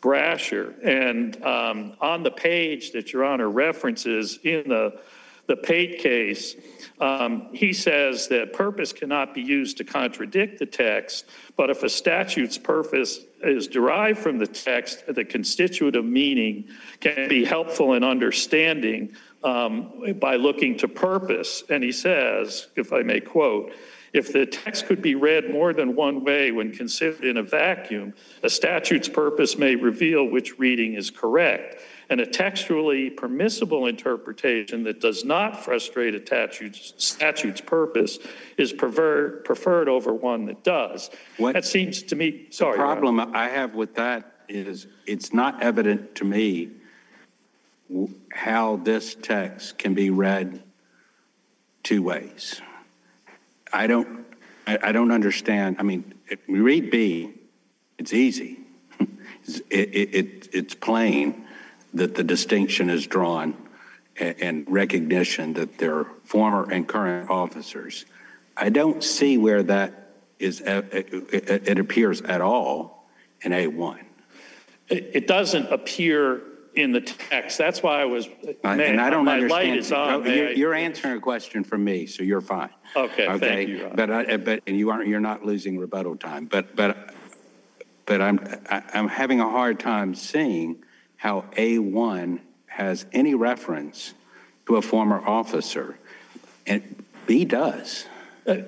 Brasher. 0.00 0.74
And 0.84 1.42
um, 1.44 1.94
on 2.00 2.22
the 2.22 2.30
page 2.30 2.92
that 2.92 3.12
Your 3.12 3.24
Honor 3.24 3.48
references 3.48 4.38
in 4.44 4.68
the, 4.68 5.00
the 5.46 5.56
Pate 5.56 5.98
case, 5.98 6.56
um, 7.00 7.48
he 7.52 7.72
says 7.72 8.28
that 8.28 8.52
purpose 8.52 8.92
cannot 8.92 9.34
be 9.34 9.40
used 9.40 9.76
to 9.78 9.84
contradict 9.84 10.58
the 10.58 10.66
text, 10.66 11.26
but 11.56 11.70
if 11.70 11.82
a 11.82 11.88
statute's 11.88 12.58
purpose 12.58 13.20
is 13.42 13.68
derived 13.68 14.18
from 14.18 14.38
the 14.38 14.46
text, 14.46 15.04
the 15.06 15.24
constitutive 15.24 16.04
meaning 16.04 16.68
can 17.00 17.28
be 17.28 17.44
helpful 17.44 17.94
in 17.94 18.02
understanding 18.02 19.14
um, 19.44 20.12
by 20.18 20.34
looking 20.36 20.76
to 20.78 20.88
purpose. 20.88 21.62
And 21.68 21.84
he 21.84 21.92
says, 21.92 22.66
if 22.74 22.92
I 22.92 23.02
may 23.02 23.20
quote, 23.20 23.72
if 24.12 24.32
the 24.32 24.46
text 24.46 24.86
could 24.86 25.02
be 25.02 25.14
read 25.14 25.50
more 25.50 25.72
than 25.72 25.94
one 25.94 26.24
way 26.24 26.50
when 26.50 26.72
considered 26.72 27.24
in 27.24 27.36
a 27.36 27.42
vacuum, 27.42 28.14
a 28.42 28.50
statute's 28.50 29.08
purpose 29.08 29.58
may 29.58 29.76
reveal 29.76 30.24
which 30.24 30.58
reading 30.58 30.94
is 30.94 31.10
correct. 31.10 31.80
And 32.10 32.20
a 32.20 32.26
textually 32.26 33.10
permissible 33.10 33.86
interpretation 33.86 34.82
that 34.84 35.00
does 35.00 35.24
not 35.26 35.62
frustrate 35.62 36.14
a 36.14 36.24
statute's, 36.24 36.94
statute's 36.96 37.60
purpose 37.60 38.18
is 38.56 38.72
preferred, 38.72 39.44
preferred 39.44 39.88
over 39.90 40.14
one 40.14 40.46
that 40.46 40.64
does. 40.64 41.10
What- 41.36 41.52
That 41.52 41.66
seems 41.66 42.02
to 42.04 42.16
me, 42.16 42.46
sorry. 42.50 42.78
Honor. 42.78 43.00
problem 43.00 43.34
I 43.34 43.48
have 43.48 43.74
with 43.74 43.94
that 43.96 44.32
is 44.48 44.86
it's 45.06 45.34
not 45.34 45.62
evident 45.62 46.14
to 46.14 46.24
me 46.24 46.70
how 48.32 48.76
this 48.76 49.14
text 49.14 49.78
can 49.78 49.92
be 49.94 50.10
read 50.10 50.62
two 51.82 52.02
ways. 52.02 52.60
I 53.72 53.86
don't, 53.86 54.26
I, 54.66 54.78
I 54.82 54.92
don't 54.92 55.12
understand. 55.12 55.76
I 55.78 55.82
mean, 55.82 56.14
if 56.28 56.38
we 56.48 56.60
read 56.60 56.90
B, 56.90 57.32
it's 57.98 58.12
easy. 58.12 58.60
It's- 59.00 59.62
It, 59.70 59.88
it, 59.94 60.14
it, 60.14 60.48
it's 60.52 60.74
plain 60.74 61.46
that 61.94 62.14
the 62.14 62.24
distinction 62.24 62.90
is 62.90 63.06
drawn 63.06 63.56
and 64.20 64.66
recognition 64.68 65.54
that 65.54 65.78
they're 65.78 66.04
former 66.24 66.70
and 66.70 66.86
current 66.86 67.30
officers. 67.30 68.04
I 68.56 68.68
don't 68.68 69.02
see 69.02 69.38
where 69.38 69.62
that 69.62 70.10
is, 70.38 70.60
it, 70.60 71.78
appears 71.78 72.20
at 72.22 72.40
all 72.40 73.08
in 73.42 73.52
A1. 73.52 74.00
It, 74.88 75.10
it 75.14 75.26
doesn't 75.26 75.70
appear 75.72 76.42
in 76.74 76.92
the 76.92 77.00
text. 77.00 77.58
That's 77.58 77.82
why 77.82 78.00
I 78.00 78.04
was, 78.04 78.28
And 78.64 79.00
I 79.00 79.10
don't 79.10 79.24
my 79.24 79.34
understand. 79.34 79.68
light 79.70 79.78
is 79.78 79.92
on. 79.92 80.22
May 80.24 80.36
You're, 80.38 80.48
I- 80.48 80.52
you're 80.52 80.74
answering 80.74 81.16
a 81.16 81.20
question 81.20 81.64
from 81.64 81.84
me, 81.84 82.06
so 82.06 82.22
you're 82.22 82.40
fine. 82.40 82.70
Okay, 82.96 83.26
thank 83.26 83.42
Okay? 83.42 83.66
you, 83.66 83.90
But, 83.94 84.10
I- 84.10 84.24
uh, 84.24 84.36
but, 84.38 84.62
and 84.66 84.76
you 84.78 84.90
aren't, 84.90 85.08
you're 85.08 85.20
not 85.20 85.44
losing 85.44 85.78
rebuttal 85.78 86.16
time, 86.16 86.46
but, 86.46 86.74
but, 86.76 87.14
but 88.06 88.20
I'm, 88.20 88.40
I- 88.70 88.82
I'm 88.94 89.08
having 89.08 89.40
a 89.40 89.48
hard 89.48 89.80
time 89.80 90.14
seeing 90.14 90.82
how 91.16 91.44
A1 91.56 92.40
has 92.66 93.06
any 93.12 93.34
reference 93.34 94.14
to 94.66 94.76
a 94.76 94.82
former 94.82 95.20
officer, 95.26 95.98
and 96.66 97.04
B 97.26 97.44
does. 97.44 98.06
Uh, 98.46 98.58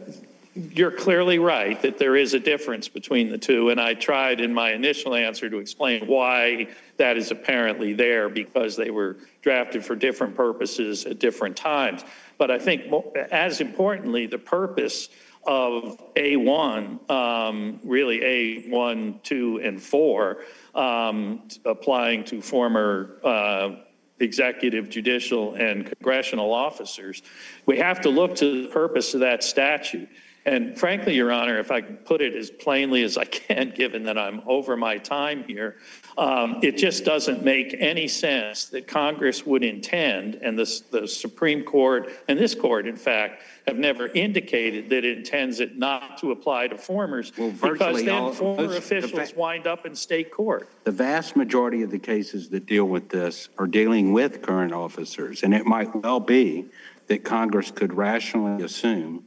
You're 0.54 0.90
clearly 0.90 1.38
right 1.38 1.80
that 1.82 1.98
there 1.98 2.16
is 2.16 2.34
a 2.34 2.40
difference 2.40 2.88
between 2.88 3.28
the 3.28 3.38
two, 3.38 3.70
and 3.70 3.80
I 3.80 3.94
tried 3.94 4.40
in 4.40 4.52
my 4.52 4.72
initial 4.72 5.14
answer 5.14 5.48
to 5.48 5.58
explain 5.58 6.08
why 6.08 6.68
that 6.96 7.16
is 7.16 7.30
apparently 7.30 7.92
there, 7.92 8.28
because 8.28 8.74
they 8.74 8.90
were 8.90 9.16
drafted 9.42 9.84
for 9.84 9.94
different 9.94 10.34
purposes 10.34 11.06
at 11.06 11.20
different 11.20 11.56
times. 11.56 12.04
But 12.36 12.50
I 12.50 12.58
think 12.58 12.92
as 13.30 13.60
importantly, 13.60 14.26
the 14.26 14.38
purpose 14.38 15.08
of 15.46 16.02
A1, 16.16 17.10
um, 17.10 17.80
really 17.84 18.18
A1, 18.20 19.22
2, 19.22 19.60
and 19.62 19.80
4, 19.80 20.38
um, 20.74 21.42
applying 21.64 22.24
to 22.24 22.42
former 22.42 23.18
uh, 23.22 23.76
executive, 24.18 24.90
judicial, 24.90 25.54
and 25.54 25.86
congressional 25.86 26.52
officers. 26.52 27.22
We 27.66 27.78
have 27.78 28.00
to 28.02 28.10
look 28.10 28.34
to 28.36 28.64
the 28.64 28.68
purpose 28.68 29.14
of 29.14 29.20
that 29.20 29.42
statute. 29.42 30.08
And 30.46 30.78
frankly, 30.78 31.14
Your 31.14 31.30
Honor, 31.32 31.58
if 31.58 31.70
I 31.70 31.82
can 31.82 31.96
put 31.98 32.22
it 32.22 32.34
as 32.34 32.50
plainly 32.50 33.02
as 33.02 33.18
I 33.18 33.24
can, 33.24 33.70
given 33.76 34.04
that 34.04 34.16
I'm 34.16 34.40
over 34.46 34.76
my 34.76 34.96
time 34.96 35.44
here, 35.46 35.76
um, 36.16 36.58
it 36.62 36.76
just 36.78 37.04
doesn't 37.04 37.44
make 37.44 37.76
any 37.78 38.08
sense 38.08 38.64
that 38.66 38.86
Congress 38.86 39.44
would 39.44 39.62
intend, 39.62 40.36
and 40.36 40.58
this, 40.58 40.80
the 40.80 41.06
Supreme 41.06 41.62
Court 41.62 42.10
and 42.28 42.38
this 42.38 42.54
court, 42.54 42.86
in 42.86 42.96
fact, 42.96 43.42
have 43.66 43.76
never 43.76 44.08
indicated 44.08 44.88
that 44.88 45.04
it 45.04 45.18
intends 45.18 45.60
it 45.60 45.76
not 45.76 46.16
to 46.18 46.32
apply 46.32 46.68
to 46.68 46.78
formers 46.78 47.32
Well, 47.36 47.50
because 47.50 47.78
virtually 47.78 48.08
all- 48.08 48.30
then 48.30 48.38
former 48.38 48.62
most- 48.62 48.70
the 48.72 48.78
officials 48.78 49.30
fa- 49.30 49.38
wind 49.38 49.66
up 49.66 49.84
in 49.84 49.94
state 49.94 50.30
court. 50.30 50.68
The 50.84 50.90
vast 50.90 51.36
majority 51.36 51.82
of 51.82 51.90
the 51.90 51.98
cases 51.98 52.48
that 52.48 52.64
deal 52.66 52.86
with 52.86 53.10
this 53.10 53.50
are 53.58 53.66
dealing 53.66 54.12
with 54.12 54.40
current 54.42 54.72
officers, 54.72 55.42
and 55.42 55.52
it 55.54 55.66
might 55.66 55.94
well 55.94 56.20
be 56.20 56.66
that 57.08 57.24
Congress 57.24 57.70
could 57.70 57.92
rationally 57.92 58.62
assume 58.64 59.24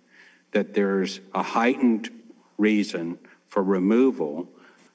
that 0.53 0.73
there's 0.73 1.19
a 1.33 1.43
heightened 1.43 2.09
reason 2.57 3.19
for 3.49 3.61
removal 3.61 4.49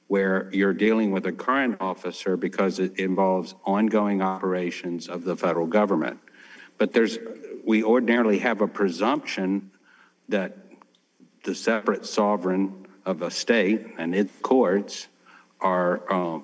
where 0.07 0.49
you're 0.51 0.73
dealing 0.73 1.11
with 1.11 1.27
a 1.27 1.31
current 1.31 1.77
officer 1.79 2.35
because 2.35 2.79
it 2.79 2.97
involves 2.97 3.53
ongoing 3.63 4.21
operations 4.21 5.07
of 5.07 5.23
the 5.23 5.35
federal 5.35 5.67
government. 5.67 6.19
But 6.79 6.93
there's, 6.93 7.19
we 7.63 7.83
ordinarily 7.83 8.39
have 8.39 8.61
a 8.61 8.67
presumption 8.67 9.69
that 10.29 10.57
the 11.43 11.53
separate 11.53 12.05
sovereign 12.05 12.87
of 13.05 13.21
a 13.21 13.29
state 13.29 13.85
and 13.97 14.15
its 14.15 14.33
courts 14.41 15.07
are 15.61 16.11
um, 16.11 16.43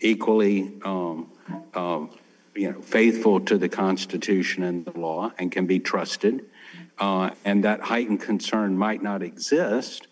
equally, 0.00 0.72
um, 0.84 1.30
um, 1.74 2.10
you 2.54 2.72
know, 2.72 2.80
faithful 2.80 3.40
to 3.40 3.58
the 3.58 3.68
Constitution 3.68 4.64
and 4.64 4.84
the 4.84 4.98
law 4.98 5.32
and 5.38 5.52
can 5.52 5.66
be 5.66 5.78
trusted. 5.78 6.46
Uh, 6.98 7.30
And 7.44 7.64
that 7.64 7.80
heightened 7.80 8.20
concern 8.20 8.78
might 8.78 9.02
not 9.02 9.22
exist 9.22 10.06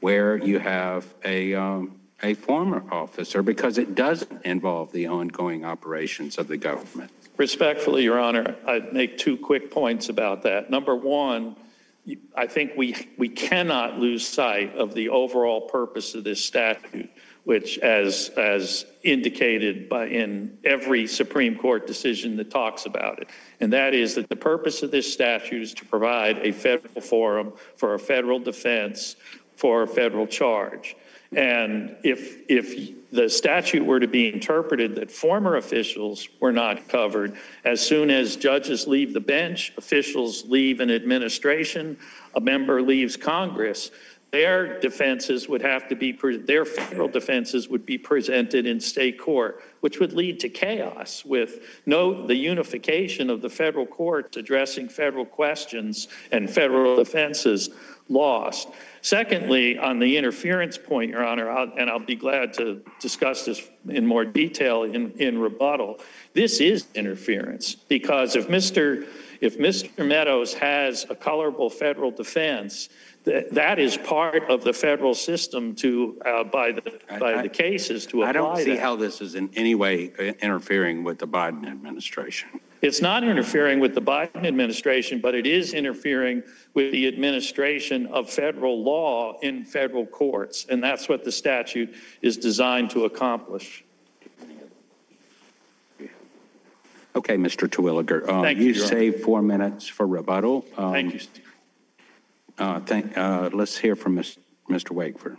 where 0.00 0.36
you 0.36 0.58
have 0.58 1.04
a, 1.24 1.54
um, 1.54 1.98
a 2.22 2.34
former 2.34 2.82
officer 2.90 3.42
because 3.42 3.78
it 3.78 3.94
doesn't 3.94 4.44
involve 4.44 4.92
the 4.92 5.06
ongoing 5.06 5.64
operations 5.64 6.38
of 6.38 6.48
the 6.48 6.56
government. 6.56 7.10
Respectfully, 7.36 8.04
Your 8.04 8.18
Honor, 8.18 8.56
I'd 8.66 8.92
make 8.92 9.18
two 9.18 9.36
quick 9.36 9.70
points 9.70 10.08
about 10.08 10.42
that. 10.42 10.70
Number 10.70 10.94
one, 10.94 11.56
I 12.34 12.46
think 12.46 12.72
we, 12.76 12.96
we 13.16 13.28
cannot 13.28 13.98
lose 13.98 14.26
sight 14.26 14.74
of 14.76 14.94
the 14.94 15.10
overall 15.10 15.62
purpose 15.62 16.14
of 16.14 16.24
this 16.24 16.42
statute, 16.44 17.10
which 17.44 17.78
as, 17.78 18.30
as 18.36 18.84
indicated 19.02 19.88
by, 19.88 20.06
in 20.06 20.58
every 20.64 21.06
Supreme 21.06 21.56
Court 21.56 21.86
decision 21.86 22.36
that 22.36 22.50
talks 22.50 22.86
about 22.86 23.20
it. 23.20 23.28
And 23.60 23.72
that 23.72 23.94
is 23.94 24.14
that 24.16 24.28
the 24.28 24.36
purpose 24.36 24.82
of 24.82 24.90
this 24.90 25.10
statute 25.10 25.62
is 25.62 25.74
to 25.74 25.84
provide 25.84 26.38
a 26.38 26.52
federal 26.52 27.00
forum 27.00 27.52
for 27.76 27.94
a 27.94 27.98
federal 27.98 28.38
defense 28.38 29.16
for 29.56 29.82
a 29.82 29.86
federal 29.88 30.26
charge. 30.26 30.94
And 31.34 31.96
if, 32.04 32.48
if 32.48 33.10
the 33.10 33.28
statute 33.28 33.84
were 33.84 34.00
to 34.00 34.06
be 34.06 34.32
interpreted 34.32 34.94
that 34.94 35.10
former 35.10 35.56
officials 35.56 36.28
were 36.40 36.52
not 36.52 36.88
covered, 36.88 37.36
as 37.64 37.80
soon 37.80 38.10
as 38.10 38.36
judges 38.36 38.86
leave 38.86 39.12
the 39.12 39.20
bench, 39.20 39.72
officials 39.76 40.46
leave 40.46 40.80
an 40.80 40.90
administration, 40.90 41.98
a 42.34 42.40
member 42.40 42.80
leaves 42.80 43.16
Congress, 43.16 43.90
their 44.30 44.78
defenses 44.80 45.48
would 45.48 45.62
have 45.62 45.88
to 45.88 45.96
be, 45.96 46.12
their 46.12 46.64
federal 46.64 47.08
defenses 47.08 47.68
would 47.68 47.86
be 47.86 47.96
presented 47.96 48.66
in 48.66 48.78
state 48.78 49.18
court, 49.18 49.62
which 49.80 50.00
would 50.00 50.12
lead 50.12 50.38
to 50.40 50.48
chaos 50.48 51.24
with 51.24 51.60
no, 51.86 52.26
the 52.26 52.34
unification 52.34 53.30
of 53.30 53.40
the 53.40 53.48
federal 53.48 53.86
courts 53.86 54.36
addressing 54.36 54.88
federal 54.88 55.24
questions 55.24 56.08
and 56.30 56.50
federal 56.50 56.96
defenses 56.96 57.70
lost. 58.10 58.68
Secondly, 59.00 59.78
on 59.78 59.98
the 59.98 60.16
interference 60.16 60.76
point, 60.76 61.10
Your 61.10 61.24
Honor, 61.24 61.50
I'll- 61.50 61.72
and 61.78 61.88
I'll 61.88 61.98
be 61.98 62.16
glad 62.16 62.52
to 62.54 62.82
discuss 63.00 63.44
this 63.44 63.70
in 63.88 64.06
more 64.06 64.24
detail 64.24 64.82
in, 64.82 65.12
in 65.12 65.38
rebuttal, 65.38 66.00
this 66.34 66.60
is 66.60 66.86
interference 66.94 67.74
because 67.74 68.36
if 68.36 68.48
Mr. 68.48 69.06
If 69.40 69.56
Mr. 69.56 70.04
Meadows 70.04 70.52
has 70.54 71.06
a 71.08 71.14
colorable 71.14 71.70
federal 71.70 72.10
defense, 72.10 72.88
that, 73.28 73.54
that 73.54 73.78
is 73.78 73.96
part 73.98 74.42
of 74.48 74.64
the 74.64 74.72
federal 74.72 75.14
system 75.14 75.74
to, 75.76 76.20
uh, 76.24 76.44
by 76.44 76.72
the, 76.72 76.82
by 77.20 77.34
I- 77.34 77.42
the 77.42 77.48
cases 77.48 78.06
to 78.06 78.22
apply 78.22 78.28
I 78.28 78.32
don't 78.32 78.56
see 78.56 78.64
that. 78.74 78.80
how 78.80 78.96
this 78.96 79.20
is 79.20 79.34
in 79.34 79.50
any 79.54 79.74
way 79.74 80.12
uh, 80.18 80.22
interfering 80.40 81.04
with 81.04 81.18
the 81.18 81.28
Biden 81.28 81.66
administration. 81.68 82.48
It's 82.80 83.00
not 83.02 83.24
interfering 83.24 83.80
with 83.80 83.94
the 83.94 84.00
Biden 84.00 84.46
administration, 84.46 85.20
but 85.20 85.34
it 85.34 85.46
is 85.46 85.74
interfering 85.74 86.44
with 86.74 86.92
the 86.92 87.08
administration 87.08 88.06
of 88.06 88.30
federal 88.30 88.82
law 88.84 89.36
in 89.40 89.64
federal 89.64 90.06
courts. 90.06 90.66
And 90.70 90.82
that's 90.82 91.08
what 91.08 91.24
the 91.24 91.32
statute 91.32 91.94
is 92.22 92.36
designed 92.36 92.90
to 92.90 93.04
accomplish. 93.04 93.84
Okay, 97.16 97.36
Mr. 97.36 97.68
Terwilliger, 97.68 98.22
uh, 98.28 98.42
Thank 98.42 98.58
you, 98.60 98.66
you 98.66 98.72
Your 98.74 98.84
Honor. 98.84 98.94
saved 98.94 99.22
four 99.24 99.42
minutes 99.42 99.88
for 99.88 100.06
rebuttal. 100.06 100.64
Um, 100.76 100.92
Thank 100.92 101.14
you, 101.14 101.18
Steve. 101.18 101.47
Uh, 102.58 102.80
thank, 102.80 103.16
uh, 103.16 103.48
let's 103.52 103.78
hear 103.78 103.94
from 103.94 104.16
Ms- 104.16 104.38
Mr. 104.68 104.90
Wakeford. 104.90 105.36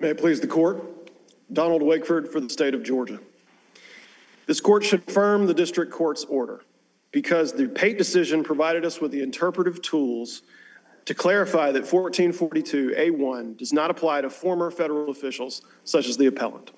May 0.00 0.08
it 0.08 0.18
please 0.18 0.40
the 0.40 0.46
court. 0.46 0.82
Donald 1.52 1.82
Wakeford 1.82 2.32
for 2.32 2.40
the 2.40 2.48
state 2.48 2.74
of 2.74 2.82
Georgia. 2.82 3.20
This 4.46 4.60
court 4.60 4.84
should 4.84 5.06
affirm 5.06 5.46
the 5.46 5.54
district 5.54 5.92
court's 5.92 6.24
order 6.24 6.62
because 7.12 7.52
the 7.52 7.68
Pate 7.68 7.98
decision 7.98 8.42
provided 8.42 8.86
us 8.86 9.02
with 9.02 9.12
the 9.12 9.22
interpretive 9.22 9.82
tools 9.82 10.42
to 11.04 11.14
clarify 11.14 11.72
that 11.72 11.84
1442A1 11.84 13.56
does 13.56 13.72
not 13.72 13.90
apply 13.90 14.20
to 14.20 14.30
former 14.30 14.70
federal 14.70 15.10
officials 15.10 15.62
such 15.84 16.06
as 16.06 16.16
the 16.16 16.26
appellant. 16.26 16.70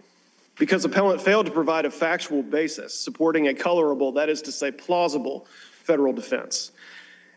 Because 0.58 0.84
appellant 0.84 1.20
failed 1.20 1.46
to 1.46 1.52
provide 1.52 1.84
a 1.84 1.90
factual 1.90 2.42
basis 2.42 2.94
supporting 2.98 3.48
a 3.48 3.54
colorable, 3.54 4.12
that 4.12 4.28
is 4.28 4.40
to 4.42 4.52
say 4.52 4.70
plausible, 4.70 5.46
federal 5.82 6.12
defense. 6.12 6.72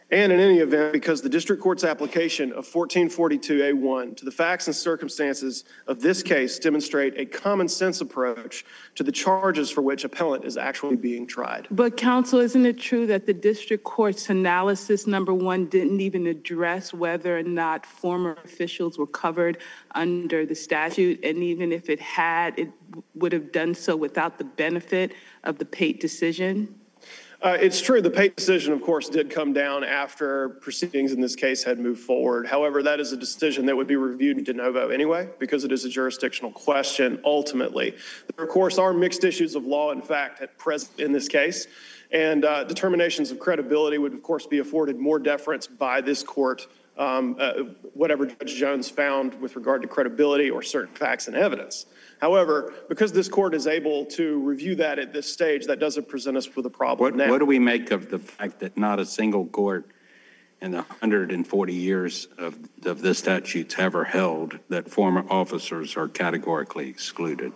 And 0.09 0.31
in 0.31 0.39
any 0.39 0.59
event, 0.59 0.93
because 0.93 1.21
the 1.21 1.27
district 1.27 1.61
court's 1.61 1.83
application 1.83 2.53
of 2.53 2.65
1442A1 2.65 4.15
to 4.15 4.25
the 4.25 4.31
facts 4.31 4.67
and 4.67 4.75
circumstances 4.75 5.65
of 5.85 5.99
this 5.99 6.23
case 6.23 6.59
demonstrate 6.59 7.15
a 7.17 7.25
common 7.25 7.67
sense 7.67 7.99
approach 7.99 8.63
to 8.95 9.03
the 9.03 9.11
charges 9.11 9.69
for 9.69 9.81
which 9.81 10.05
appellant 10.05 10.45
is 10.45 10.55
actually 10.55 10.95
being 10.95 11.27
tried. 11.27 11.67
But 11.71 11.97
counsel, 11.97 12.39
isn't 12.39 12.65
it 12.65 12.79
true 12.79 13.05
that 13.07 13.25
the 13.25 13.33
district 13.33 13.83
court's 13.83 14.29
analysis, 14.29 15.07
number 15.07 15.33
one, 15.33 15.65
didn't 15.65 15.99
even 15.99 16.27
address 16.27 16.93
whether 16.93 17.37
or 17.37 17.43
not 17.43 17.85
former 17.85 18.37
officials 18.45 18.97
were 18.97 19.07
covered 19.07 19.57
under 19.91 20.45
the 20.45 20.55
statute? 20.55 21.19
And 21.21 21.43
even 21.43 21.73
if 21.73 21.89
it 21.89 21.99
had, 21.99 22.57
it 22.57 22.69
would 23.15 23.33
have 23.33 23.51
done 23.51 23.75
so 23.75 23.97
without 23.97 24.37
the 24.37 24.45
benefit 24.45 25.13
of 25.43 25.57
the 25.57 25.65
Pate 25.65 25.99
decision? 25.99 26.76
Uh, 27.39 27.55
it's 27.59 27.79
true, 27.79 28.01
the 28.01 28.09
Pate 28.09 28.35
decision, 28.35 28.73
of 28.73 28.81
course, 28.81 29.09
did 29.09 29.29
come 29.29 29.53
down 29.53 29.83
after 29.83 30.49
proceedings 30.49 31.11
in 31.11 31.21
this 31.21 31.35
case 31.35 31.63
had 31.63 31.77
moved 31.77 31.99
forward. 31.99 32.47
However, 32.47 32.81
that 32.81 32.99
is 32.99 33.11
a 33.11 33.17
decision 33.17 33.67
that 33.67 33.75
would 33.75 33.85
be 33.85 33.95
reviewed 33.95 34.43
de 34.43 34.53
novo 34.53 34.89
anyway, 34.89 35.29
because 35.37 35.63
it 35.63 35.71
is 35.71 35.85
a 35.85 35.89
jurisdictional 35.89 36.51
question 36.51 37.21
ultimately. 37.23 37.95
There, 38.35 38.43
of 38.43 38.49
course, 38.49 38.79
are 38.79 38.91
mixed 38.91 39.23
issues 39.23 39.53
of 39.53 39.65
law 39.65 39.91
and 39.91 40.03
fact 40.03 40.41
at 40.41 40.57
present 40.57 40.99
in 40.99 41.11
this 41.11 41.27
case, 41.27 41.67
and 42.11 42.43
uh, 42.43 42.63
determinations 42.63 43.29
of 43.29 43.37
credibility 43.37 43.99
would, 43.99 44.13
of 44.13 44.23
course, 44.23 44.47
be 44.47 44.57
afforded 44.57 44.97
more 44.97 45.19
deference 45.19 45.67
by 45.67 46.01
this 46.01 46.23
court, 46.23 46.65
um, 46.97 47.35
uh, 47.39 47.53
whatever 47.93 48.25
Judge 48.25 48.55
Jones 48.55 48.89
found 48.89 49.39
with 49.39 49.55
regard 49.55 49.83
to 49.83 49.87
credibility 49.87 50.49
or 50.49 50.63
certain 50.63 50.95
facts 50.95 51.27
and 51.27 51.37
evidence. 51.37 51.85
However, 52.19 52.73
because 52.89 53.11
this 53.11 53.27
court 53.27 53.53
is 53.53 53.67
able 53.67 54.05
to 54.05 54.39
review 54.39 54.75
that 54.75 54.99
at 54.99 55.13
this 55.13 55.31
stage, 55.31 55.65
that 55.67 55.79
doesn't 55.79 56.07
present 56.07 56.37
us 56.37 56.55
with 56.55 56.65
a 56.65 56.69
problem 56.69 57.03
What, 57.03 57.15
now. 57.15 57.29
what 57.29 57.39
do 57.39 57.45
we 57.45 57.59
make 57.59 57.91
of 57.91 58.09
the 58.09 58.19
fact 58.19 58.59
that 58.59 58.77
not 58.77 58.99
a 58.99 59.05
single 59.05 59.45
court 59.45 59.87
in 60.61 60.71
the 60.71 60.77
140 60.77 61.73
years 61.73 62.27
of, 62.39 62.57
of 62.85 63.01
this 63.01 63.19
statute's 63.19 63.75
ever 63.77 64.03
held 64.03 64.57
that 64.69 64.89
former 64.89 65.23
officers 65.29 65.95
are 65.95 66.07
categorically 66.07 66.89
excluded? 66.89 67.53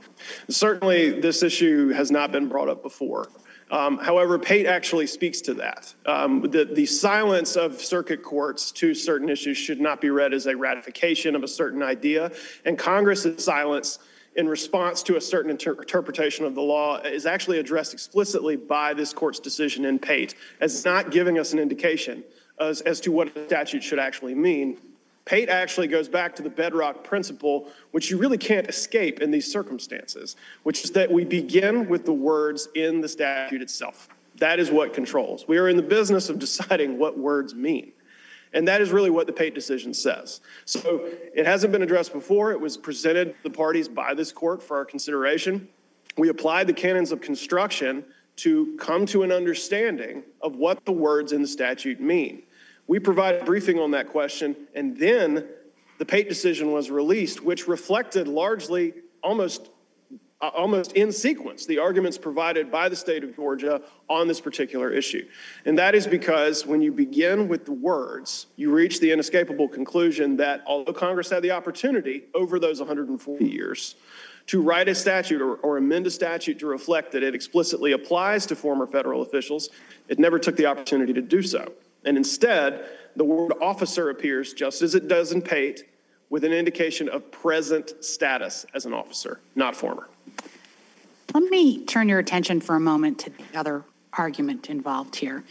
Certainly, 0.50 1.22
this 1.22 1.42
issue 1.42 1.90
has 1.90 2.12
not 2.12 2.32
been 2.32 2.48
brought 2.48 2.70
up 2.70 2.84
before. 2.84 3.30
Um, 3.72 3.98
however, 3.98 4.38
Pate 4.38 4.66
actually 4.66 5.08
speaks 5.08 5.40
to 5.42 5.54
that. 5.56 5.94
Um, 6.06 6.42
the, 6.42 6.66
the 6.66 6.86
silence 6.86 7.56
of 7.56 7.80
circuit 7.82 8.22
courts 8.22 8.72
to 8.74 8.94
certain 8.94 9.30
issues 9.30 9.58
should 9.58 9.80
not 9.80 10.02
be 10.02 10.10
read 10.10 10.34
as 10.34 10.46
a 10.46 10.56
ratification 10.56 11.36
of 11.36 11.44
a 11.44 11.48
certain 11.48 11.82
idea, 11.82 12.32
and 12.66 12.78
Congress's 12.78 13.44
silence 13.44 14.00
in 14.36 14.48
response 14.48 15.04
to 15.04 15.18
a 15.18 15.22
certain 15.22 15.52
inter- 15.52 15.74
interpretation 15.74 16.46
of 16.46 16.56
the 16.56 16.62
law 16.62 16.98
is 16.98 17.26
actually 17.26 17.60
addressed 17.60 17.94
explicitly 17.94 18.56
by 18.56 18.94
this 18.94 19.14
court's 19.14 19.40
decision 19.40 19.86
in 19.86 20.00
Pate 20.00 20.36
as 20.62 20.86
not 20.86 21.12
giving 21.12 21.38
us 21.38 21.54
an 21.54 21.60
indication 21.60 22.24
as, 22.60 22.82
as 22.82 23.00
to 23.02 23.12
what 23.12 23.36
a 23.36 23.46
statute 23.48 23.84
should 23.84 24.00
actually 24.00 24.36
mean. 24.36 24.78
Pate 25.26 25.50
actually 25.50 25.88
goes 25.88 26.08
back 26.08 26.36
to 26.36 26.42
the 26.42 26.50
bedrock 26.50 27.04
principle, 27.04 27.70
which 27.92 28.10
you 28.10 28.18
really 28.18 28.38
can't 28.38 28.68
escape 28.68 29.22
in 29.22 29.30
these 29.30 29.52
circumstances, 29.52 30.36
which 30.64 30.84
is 30.84 30.92
that 30.92 31.12
we 31.12 31.24
begin 31.24 31.88
with 31.88 32.06
the 32.06 32.14
words 32.14 32.70
in 32.76 33.02
the 33.02 33.08
statute 33.08 33.62
itself. 33.62 34.10
That 34.38 34.60
is 34.60 34.72
what 34.72 34.94
controls. 34.94 35.48
We 35.48 35.58
are 35.58 35.70
in 35.70 35.78
the 35.78 35.84
business 35.84 36.30
of 36.30 36.40
deciding 36.40 36.98
what 36.98 37.18
words 37.18 37.54
mean. 37.54 37.92
And 38.54 38.68
that 38.68 38.82
is 38.82 38.92
really 38.92 39.10
what 39.10 39.28
the 39.28 39.34
Pate 39.34 39.56
decision 39.56 39.94
says. 39.94 40.42
So 40.66 41.10
it 41.34 41.46
hasn't 41.46 41.72
been 41.72 41.84
addressed 41.84 42.14
before. 42.14 42.52
It 42.52 42.60
was 42.60 42.78
presented 42.78 43.36
to 43.36 43.44
the 43.44 43.50
parties 43.50 43.88
by 43.88 44.14
this 44.14 44.32
court 44.32 44.62
for 44.62 44.78
our 44.78 44.86
consideration. 44.86 45.70
We 46.18 46.30
applied 46.30 46.68
the 46.68 46.74
canons 46.74 47.12
of 47.12 47.22
construction 47.22 48.04
to 48.38 48.76
come 48.78 49.06
to 49.08 49.24
an 49.24 49.32
understanding 49.32 50.24
of 50.42 50.56
what 50.56 50.84
the 50.86 50.92
words 50.92 51.32
in 51.32 51.42
the 51.42 51.48
statute 51.48 52.02
mean. 52.02 52.44
We 52.88 53.00
provided 53.00 53.44
a 53.44 53.46
briefing 53.46 53.80
on 53.80 53.92
that 53.92 54.10
question, 54.10 54.56
and 54.76 54.98
then 54.98 55.48
the 55.98 56.06
Pate 56.06 56.28
decision 56.28 56.72
was 56.72 56.90
released, 56.90 57.42
which 57.42 57.68
reflected 57.68 58.28
largely 58.28 58.94
almost 59.24 59.70
Uh, 60.42 60.50
almost 60.56 60.94
in 60.94 61.12
sequence 61.12 61.68
the 61.68 61.78
arguments 61.78 62.18
provided 62.18 62.72
by 62.72 62.90
the 62.90 62.96
state 62.96 63.24
of 63.24 63.36
Georgia 63.36 63.80
on 64.10 64.28
this 64.28 64.42
particular 64.42 64.92
issue. 64.92 65.24
And 65.66 65.78
that 65.78 65.94
is 65.94 66.08
because 66.08 66.66
when 66.66 66.82
you 66.82 66.92
begin 66.92 67.48
with 67.48 67.64
the 67.66 67.74
words, 67.74 68.48
you 68.56 68.72
reach 68.72 69.00
the 69.00 69.12
inescapable 69.12 69.68
conclusion 69.68 70.36
that 70.38 70.64
although 70.66 70.94
Congress 70.94 71.30
had 71.30 71.44
the 71.44 71.52
opportunity 71.52 72.24
over 72.34 72.58
those 72.58 72.80
140 72.80 73.46
years 73.46 73.94
to 74.48 74.60
write 74.64 74.90
a 74.90 74.96
statute 74.96 75.44
or, 75.44 75.58
or 75.58 75.78
amend 75.78 76.08
a 76.08 76.12
statute 76.12 76.58
to 76.58 76.66
reflect 76.66 77.12
that 77.12 77.22
it 77.22 77.36
explicitly 77.36 77.92
applies 77.92 78.48
to 78.48 78.56
former 78.56 78.88
federal 78.88 79.22
officials, 79.22 79.70
it 80.08 80.18
never 80.18 80.40
took 80.40 80.56
the 80.56 80.66
opportunity 80.66 81.14
to 81.14 81.22
do 81.22 81.44
so. 81.44 81.72
And 82.04 82.18
instead, 82.18 82.86
the 83.16 83.24
word 83.24 83.54
officer 83.62 84.10
appears 84.10 84.54
just 84.54 84.82
as 84.82 84.96
it 84.96 85.08
does 85.08 85.34
in 85.34 85.44
Pate 85.44 85.84
with 86.32 86.44
an 86.44 86.52
indication 86.52 87.10
of 87.10 87.30
present 87.30 87.94
status 88.04 88.66
as 88.74 88.88
an 88.88 88.94
officer, 88.94 89.40
not 89.54 89.76
former. 89.76 90.08
Let 91.34 91.44
me 91.44 91.86
turn 91.86 92.10
your 92.10 92.20
attention 92.20 92.60
for 92.60 92.76
a 92.76 92.80
moment 92.80 93.20
to 93.20 93.30
the 93.30 93.58
other 93.58 93.86
argument 94.14 94.70
involved 94.70 95.16
here, 95.16 95.46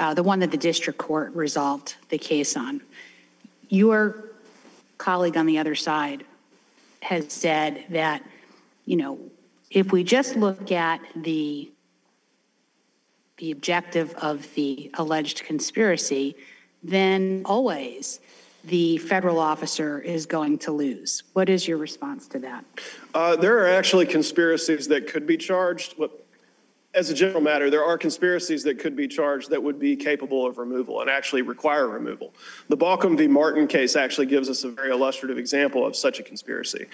uh, 0.00 0.14
the 0.14 0.22
one 0.22 0.40
that 0.40 0.50
the 0.50 0.56
district 0.56 0.98
court 0.98 1.32
resolved 1.34 1.94
the 2.08 2.18
case 2.18 2.56
on. 2.56 2.80
Your 3.68 4.32
colleague 4.98 5.36
on 5.36 5.46
the 5.46 5.58
other 5.58 5.76
side 5.76 6.24
has 7.02 7.32
said 7.32 7.84
that, 7.90 8.24
you 8.84 8.96
know, 8.96 9.20
if 9.70 9.92
we 9.92 10.02
just 10.02 10.36
look 10.36 10.72
at 10.72 11.00
the 11.16 11.70
the 13.38 13.50
objective 13.50 14.14
of 14.14 14.52
the 14.54 14.90
alleged 14.94 15.42
conspiracy, 15.42 16.36
then 16.82 17.42
always 17.44 18.20
the 18.64 18.98
federal 18.98 19.38
officer 19.38 19.98
is 19.98 20.26
going 20.26 20.58
to 20.58 20.72
lose. 20.72 21.24
What 21.32 21.48
is 21.48 21.66
your 21.66 21.78
response 21.78 22.28
to 22.28 22.38
that? 22.40 22.64
Uh, 23.14 23.36
there 23.36 23.58
are 23.58 23.68
actually 23.68 24.06
conspiracies 24.06 24.88
that 24.88 25.08
could 25.08 25.26
be 25.26 25.36
charged. 25.36 25.94
What, 25.98 26.21
as 26.94 27.08
a 27.08 27.14
general 27.14 27.40
matter, 27.40 27.70
there 27.70 27.84
are 27.84 27.96
conspiracies 27.96 28.62
that 28.64 28.78
could 28.78 28.94
be 28.94 29.08
charged 29.08 29.48
that 29.48 29.62
would 29.62 29.78
be 29.78 29.96
capable 29.96 30.44
of 30.44 30.58
removal 30.58 31.00
and 31.00 31.08
actually 31.08 31.40
require 31.40 31.88
removal. 31.88 32.34
The 32.68 32.76
Baucom 32.76 33.16
v. 33.16 33.26
Martin 33.26 33.66
case 33.66 33.96
actually 33.96 34.26
gives 34.26 34.50
us 34.50 34.64
a 34.64 34.70
very 34.70 34.90
illustrative 34.90 35.38
example 35.38 35.86
of 35.86 35.96
such 35.96 36.20
a 36.20 36.22
conspiracy. 36.22 36.86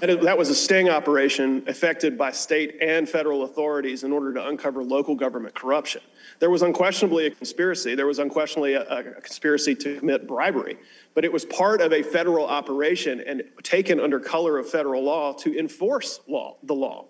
That 0.00 0.36
was 0.36 0.50
a 0.50 0.56
sting 0.56 0.88
operation 0.88 1.62
effected 1.68 2.18
by 2.18 2.32
state 2.32 2.78
and 2.80 3.08
federal 3.08 3.44
authorities 3.44 4.02
in 4.02 4.10
order 4.10 4.34
to 4.34 4.44
uncover 4.48 4.82
local 4.82 5.14
government 5.14 5.54
corruption. 5.54 6.02
There 6.40 6.50
was 6.50 6.62
unquestionably 6.62 7.26
a 7.26 7.30
conspiracy. 7.30 7.94
There 7.94 8.08
was 8.08 8.18
unquestionably 8.18 8.74
a, 8.74 8.82
a 8.82 9.20
conspiracy 9.20 9.76
to 9.76 10.00
commit 10.00 10.26
bribery, 10.26 10.78
but 11.14 11.24
it 11.24 11.32
was 11.32 11.44
part 11.44 11.80
of 11.80 11.92
a 11.92 12.02
federal 12.02 12.44
operation 12.44 13.22
and 13.24 13.44
taken 13.62 14.00
under 14.00 14.18
color 14.18 14.58
of 14.58 14.68
federal 14.68 15.04
law 15.04 15.32
to 15.34 15.56
enforce 15.56 16.18
law, 16.26 16.56
the 16.64 16.74
law. 16.74 17.06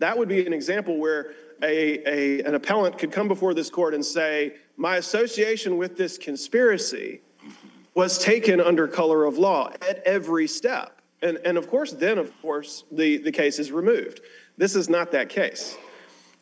That 0.00 0.18
would 0.18 0.28
be 0.28 0.44
an 0.44 0.52
example 0.52 0.98
where 0.98 1.34
a, 1.62 2.08
a, 2.08 2.42
an 2.44 2.54
appellant 2.54 2.98
could 2.98 3.12
come 3.12 3.28
before 3.28 3.54
this 3.54 3.70
court 3.70 3.94
and 3.94 4.04
say, 4.04 4.54
my 4.76 4.96
association 4.96 5.76
with 5.76 5.96
this 5.96 6.18
conspiracy 6.18 7.20
was 7.94 8.18
taken 8.18 8.60
under 8.60 8.88
color 8.88 9.24
of 9.24 9.38
law 9.38 9.70
at 9.88 10.02
every 10.04 10.48
step. 10.48 11.00
And, 11.22 11.38
and 11.44 11.56
of 11.56 11.68
course, 11.68 11.92
then, 11.92 12.18
of 12.18 12.32
course, 12.42 12.84
the, 12.90 13.18
the 13.18 13.32
case 13.32 13.58
is 13.58 13.70
removed. 13.72 14.20
This 14.58 14.74
is 14.74 14.88
not 14.88 15.12
that 15.12 15.28
case. 15.28 15.76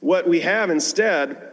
What 0.00 0.26
we 0.26 0.40
have 0.40 0.70
instead 0.70 1.52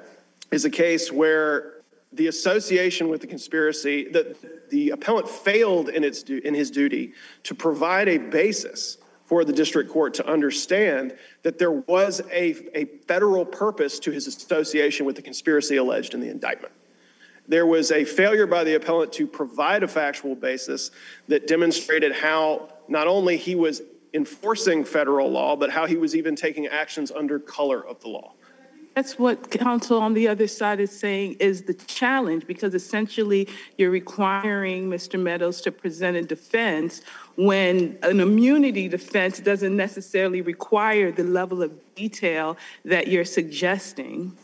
is 0.51 0.65
a 0.65 0.69
case 0.69 1.11
where 1.11 1.73
the 2.11 2.27
association 2.27 3.09
with 3.09 3.21
the 3.21 3.27
conspiracy, 3.27 4.09
that 4.09 4.69
the 4.69 4.89
appellant 4.89 5.29
failed 5.29 5.89
in, 5.89 6.03
its, 6.03 6.23
in 6.23 6.55
his 6.55 6.71
duty 6.71 7.13
to 7.43 7.53
provide 7.53 8.07
a 8.07 8.17
basis 8.17 8.97
for 9.29 9.45
the 9.45 9.53
district 9.53 9.91
court 9.91 10.15
to 10.15 10.27
understand 10.27 11.15
that 11.43 11.59
there 11.59 11.71
was 11.71 12.19
a, 12.31 12.55
a 12.75 12.85
federal 13.07 13.45
purpose 13.45 13.99
to 13.99 14.09
his 14.09 14.25
association 14.25 15.05
with 15.05 15.15
the 15.15 15.21
conspiracy 15.21 15.75
alleged 15.75 16.15
in 16.15 16.19
the 16.19 16.27
indictment. 16.27 16.73
There 17.47 17.67
was 17.67 17.91
a 17.91 18.03
failure 18.05 18.47
by 18.47 18.63
the 18.63 18.73
appellant 18.73 19.13
to 19.13 19.27
provide 19.27 19.83
a 19.83 19.87
factual 19.87 20.33
basis 20.33 20.89
that 21.27 21.45
demonstrated 21.45 22.11
how 22.11 22.69
not 22.87 23.05
only 23.05 23.37
he 23.37 23.53
was 23.53 23.83
enforcing 24.15 24.83
federal 24.83 25.29
law, 25.29 25.55
but 25.55 25.69
how 25.69 25.85
he 25.85 25.95
was 25.95 26.15
even 26.15 26.35
taking 26.35 26.65
actions 26.65 27.11
under 27.11 27.37
color 27.37 27.85
of 27.85 28.01
the 28.01 28.07
law. 28.07 28.33
That's 28.99 29.17
what 29.17 29.49
counsel 29.49 30.01
on 30.01 30.13
the 30.13 30.27
other 30.27 30.45
side 30.45 30.81
is 30.81 30.91
saying 30.91 31.37
is 31.39 31.61
the 31.61 31.73
challenge, 31.73 32.45
because 32.45 32.73
essentially 32.73 33.47
you're 33.77 33.91
requiring 33.91 34.89
Mr. 34.89 35.17
Meadows 35.17 35.61
to 35.61 35.71
present 35.71 36.17
a 36.17 36.21
defense 36.21 37.01
when 37.37 37.97
an 38.03 38.19
immunity 38.19 38.89
defense 38.89 39.39
doesn't 39.39 39.73
necessarily 39.73 40.41
require 40.41 41.13
the 41.13 41.23
level 41.23 41.63
of 41.63 41.71
detail 41.95 42.57
that 42.83 43.07
you're 43.07 43.23
suggesting. 43.23 44.35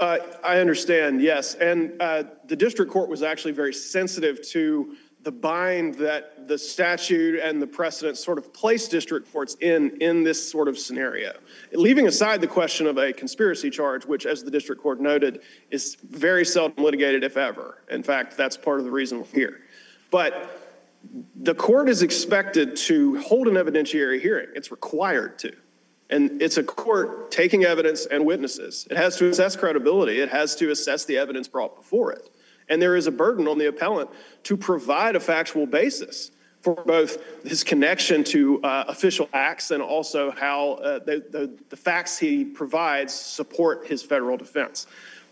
Uh, 0.00 0.18
I 0.42 0.58
understand, 0.58 1.22
yes. 1.22 1.54
And 1.54 1.92
uh, 2.02 2.24
the 2.46 2.56
district 2.56 2.90
court 2.90 3.08
was 3.08 3.22
actually 3.22 3.52
very 3.52 3.72
sensitive 3.72 4.42
to 4.48 4.96
the 5.26 5.32
bind 5.32 5.96
that 5.96 6.46
the 6.46 6.56
statute 6.56 7.40
and 7.40 7.60
the 7.60 7.66
precedent 7.66 8.16
sort 8.16 8.38
of 8.38 8.54
place 8.54 8.86
district 8.86 9.32
courts 9.32 9.56
in 9.60 9.90
in 10.00 10.22
this 10.22 10.50
sort 10.52 10.68
of 10.68 10.78
scenario. 10.78 11.36
Leaving 11.72 12.06
aside 12.06 12.40
the 12.40 12.46
question 12.46 12.86
of 12.86 12.96
a 12.96 13.12
conspiracy 13.12 13.68
charge, 13.68 14.06
which, 14.06 14.24
as 14.24 14.44
the 14.44 14.52
district 14.52 14.80
court 14.80 15.00
noted, 15.00 15.40
is 15.72 15.96
very 16.10 16.44
seldom 16.44 16.84
litigated, 16.84 17.24
if 17.24 17.36
ever. 17.36 17.82
In 17.90 18.04
fact, 18.04 18.36
that's 18.36 18.56
part 18.56 18.78
of 18.78 18.84
the 18.84 18.90
reason 18.92 19.18
we're 19.18 19.26
here. 19.26 19.62
But 20.12 20.62
the 21.34 21.56
court 21.56 21.88
is 21.88 22.02
expected 22.02 22.76
to 22.76 23.20
hold 23.20 23.48
an 23.48 23.54
evidentiary 23.54 24.20
hearing. 24.20 24.50
It's 24.54 24.70
required 24.70 25.40
to. 25.40 25.52
And 26.08 26.40
it's 26.40 26.56
a 26.56 26.62
court 26.62 27.32
taking 27.32 27.64
evidence 27.64 28.06
and 28.06 28.24
witnesses. 28.24 28.86
It 28.92 28.96
has 28.96 29.16
to 29.16 29.28
assess 29.28 29.56
credibility, 29.56 30.20
it 30.20 30.28
has 30.28 30.54
to 30.56 30.70
assess 30.70 31.04
the 31.04 31.18
evidence 31.18 31.48
brought 31.48 31.74
before 31.74 32.12
it. 32.12 32.30
And 32.68 32.80
there 32.80 32.96
is 32.96 33.06
a 33.06 33.12
burden 33.12 33.46
on 33.46 33.58
the 33.58 33.66
appellant 33.66 34.10
to 34.44 34.56
provide 34.56 35.16
a 35.16 35.20
factual 35.20 35.66
basis 35.66 36.30
for 36.60 36.74
both 36.74 37.18
his 37.44 37.62
connection 37.62 38.24
to 38.24 38.60
uh, 38.62 38.84
official 38.88 39.28
acts 39.32 39.70
and 39.70 39.80
also 39.80 40.32
how 40.32 40.72
uh, 40.72 40.98
the, 40.98 41.24
the, 41.30 41.56
the 41.68 41.76
facts 41.76 42.18
he 42.18 42.44
provides 42.44 43.14
support 43.14 43.86
his 43.86 44.02
federal 44.02 44.36
defense. 44.36 44.86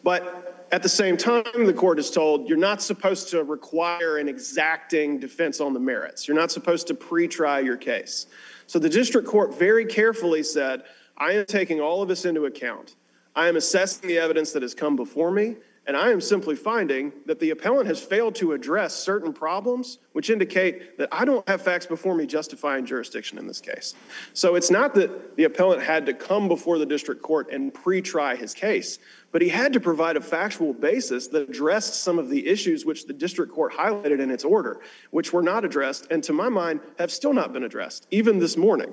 But 0.05 0.69
at 0.71 0.83
the 0.83 0.89
same 0.89 1.17
time, 1.17 1.45
the 1.55 1.73
court 1.73 1.99
is 1.99 2.11
told 2.11 2.49
you're 2.49 2.59
not 2.59 2.83
supposed 2.83 3.31
to 3.31 3.43
require 3.43 4.19
an 4.19 4.29
exacting 4.29 5.19
defense 5.19 5.61
on 5.61 5.73
the 5.73 5.81
merits. 5.81 6.29
You're 6.29 6.37
not 6.37 6.53
supposed 6.53 6.87
to 6.89 6.95
pre 6.95 7.27
try 7.27 7.61
your 7.61 7.77
case. 7.77 8.27
So 8.67 8.79
the 8.79 8.89
district 8.89 9.27
court 9.27 9.59
very 9.59 9.85
carefully 9.85 10.43
said, 10.43 10.85
I 11.17 11.33
am 11.33 11.47
taking 11.47 11.81
all 11.81 12.03
of 12.03 12.09
this 12.09 12.25
into 12.27 12.45
account. 12.47 12.97
I 13.35 13.49
am 13.49 13.57
assessing 13.57 14.09
the 14.09 14.19
evidence 14.19 14.53
that 14.53 14.63
has 14.63 14.75
come 14.75 14.95
before 14.95 15.31
me, 15.31 15.57
and 15.87 15.97
I 15.97 16.11
am 16.11 16.21
simply 16.21 16.57
finding 16.57 17.13
that 17.27 17.39
the 17.39 17.51
appellant 17.51 17.87
has 17.89 18.01
failed 18.01 18.35
to 18.37 18.53
address 18.53 18.95
certain 18.95 19.33
problems 19.33 19.99
which 20.13 20.31
indicate 20.31 20.97
that 20.97 21.09
I 21.13 21.25
don't 21.25 21.47
have 21.49 21.61
facts 21.61 21.87
before 21.87 22.15
me 22.15 22.27
justifying 22.27 22.87
jurisdiction 22.87 23.37
in 23.37 23.47
this 23.47 23.61
case. 23.61 23.95
So 24.33 24.55
it's 24.55 24.71
not 24.71 24.95
that 24.95 25.37
the 25.37 25.45
appellant 25.45 25.83
had 25.83 26.07
to 26.07 26.15
come 26.15 26.49
before 26.49 26.79
the 26.79 26.87
district 26.87 27.21
court 27.21 27.51
and 27.53 27.75
pre 27.75 28.01
try 28.01 28.37
his 28.37 28.55
case, 28.55 28.99
but 29.33 29.43
he 29.43 29.49
had 29.49 29.73
to 29.73 29.81
provide 29.81 30.17
a 30.17 30.21
factual 30.21 30.73
basis 30.73 31.29
that 31.29 31.51
addressed 31.51 32.03
some 32.03 32.19
of 32.19 32.31
the 32.31 32.47
issues 32.47 32.87
which 32.87 33.07
the 33.07 33.13
district 33.13 33.53
court 33.53 33.73
highlighted 33.73 34.21
in 34.21 34.31
its 34.31 34.45
order, 34.45 34.81
which 35.11 35.33
were 35.33 35.43
not 35.43 35.65
addressed, 35.65 36.07
and 36.11 36.23
to 36.25 36.33
my 36.33 36.49
mind, 36.49 36.81
have 36.99 37.11
still 37.11 37.33
not 37.33 37.53
been 37.53 37.65
addressed, 37.65 38.07
even 38.11 38.39
this 38.39 38.57
morning. 38.57 38.93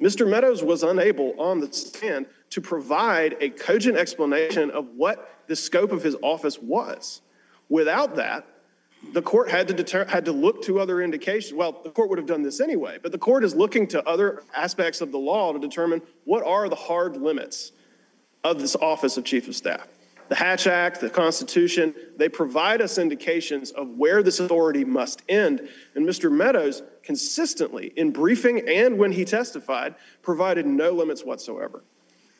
Mr. 0.00 0.28
Meadows 0.28 0.62
was 0.62 0.82
unable 0.82 1.38
on 1.38 1.60
the 1.60 1.72
stand 1.72 2.26
to 2.50 2.60
provide 2.60 3.36
a 3.40 3.50
cogent 3.50 3.96
explanation 3.96 4.70
of 4.70 4.86
what 4.96 5.40
the 5.46 5.54
scope 5.56 5.92
of 5.92 6.02
his 6.02 6.16
office 6.22 6.58
was. 6.58 7.20
Without 7.68 8.16
that, 8.16 8.46
the 9.12 9.22
court 9.22 9.50
had 9.50 9.68
to 9.68 9.74
deter, 9.74 10.04
had 10.06 10.24
to 10.26 10.32
look 10.32 10.62
to 10.62 10.78
other 10.78 11.00
indications. 11.00 11.54
Well, 11.54 11.80
the 11.82 11.90
court 11.90 12.10
would 12.10 12.18
have 12.18 12.26
done 12.26 12.42
this 12.42 12.60
anyway, 12.60 12.98
but 13.02 13.12
the 13.12 13.18
court 13.18 13.44
is 13.44 13.54
looking 13.54 13.86
to 13.88 14.06
other 14.06 14.42
aspects 14.54 15.00
of 15.00 15.12
the 15.12 15.18
law 15.18 15.52
to 15.52 15.58
determine 15.58 16.02
what 16.24 16.44
are 16.44 16.68
the 16.68 16.76
hard 16.76 17.16
limits 17.16 17.72
of 18.44 18.60
this 18.60 18.76
office 18.76 19.16
of 19.16 19.24
chief 19.24 19.48
of 19.48 19.56
staff. 19.56 19.86
The 20.30 20.36
Hatch 20.36 20.68
Act, 20.68 21.00
the 21.00 21.10
Constitution, 21.10 21.92
they 22.16 22.28
provide 22.28 22.80
us 22.80 22.98
indications 22.98 23.72
of 23.72 23.88
where 23.98 24.22
this 24.22 24.38
authority 24.38 24.84
must 24.84 25.22
end. 25.28 25.68
And 25.96 26.06
Mr. 26.06 26.30
Meadows 26.30 26.84
consistently, 27.02 27.92
in 27.96 28.12
briefing 28.12 28.62
and 28.68 28.96
when 28.96 29.10
he 29.10 29.24
testified, 29.24 29.96
provided 30.22 30.66
no 30.66 30.92
limits 30.92 31.24
whatsoever. 31.24 31.82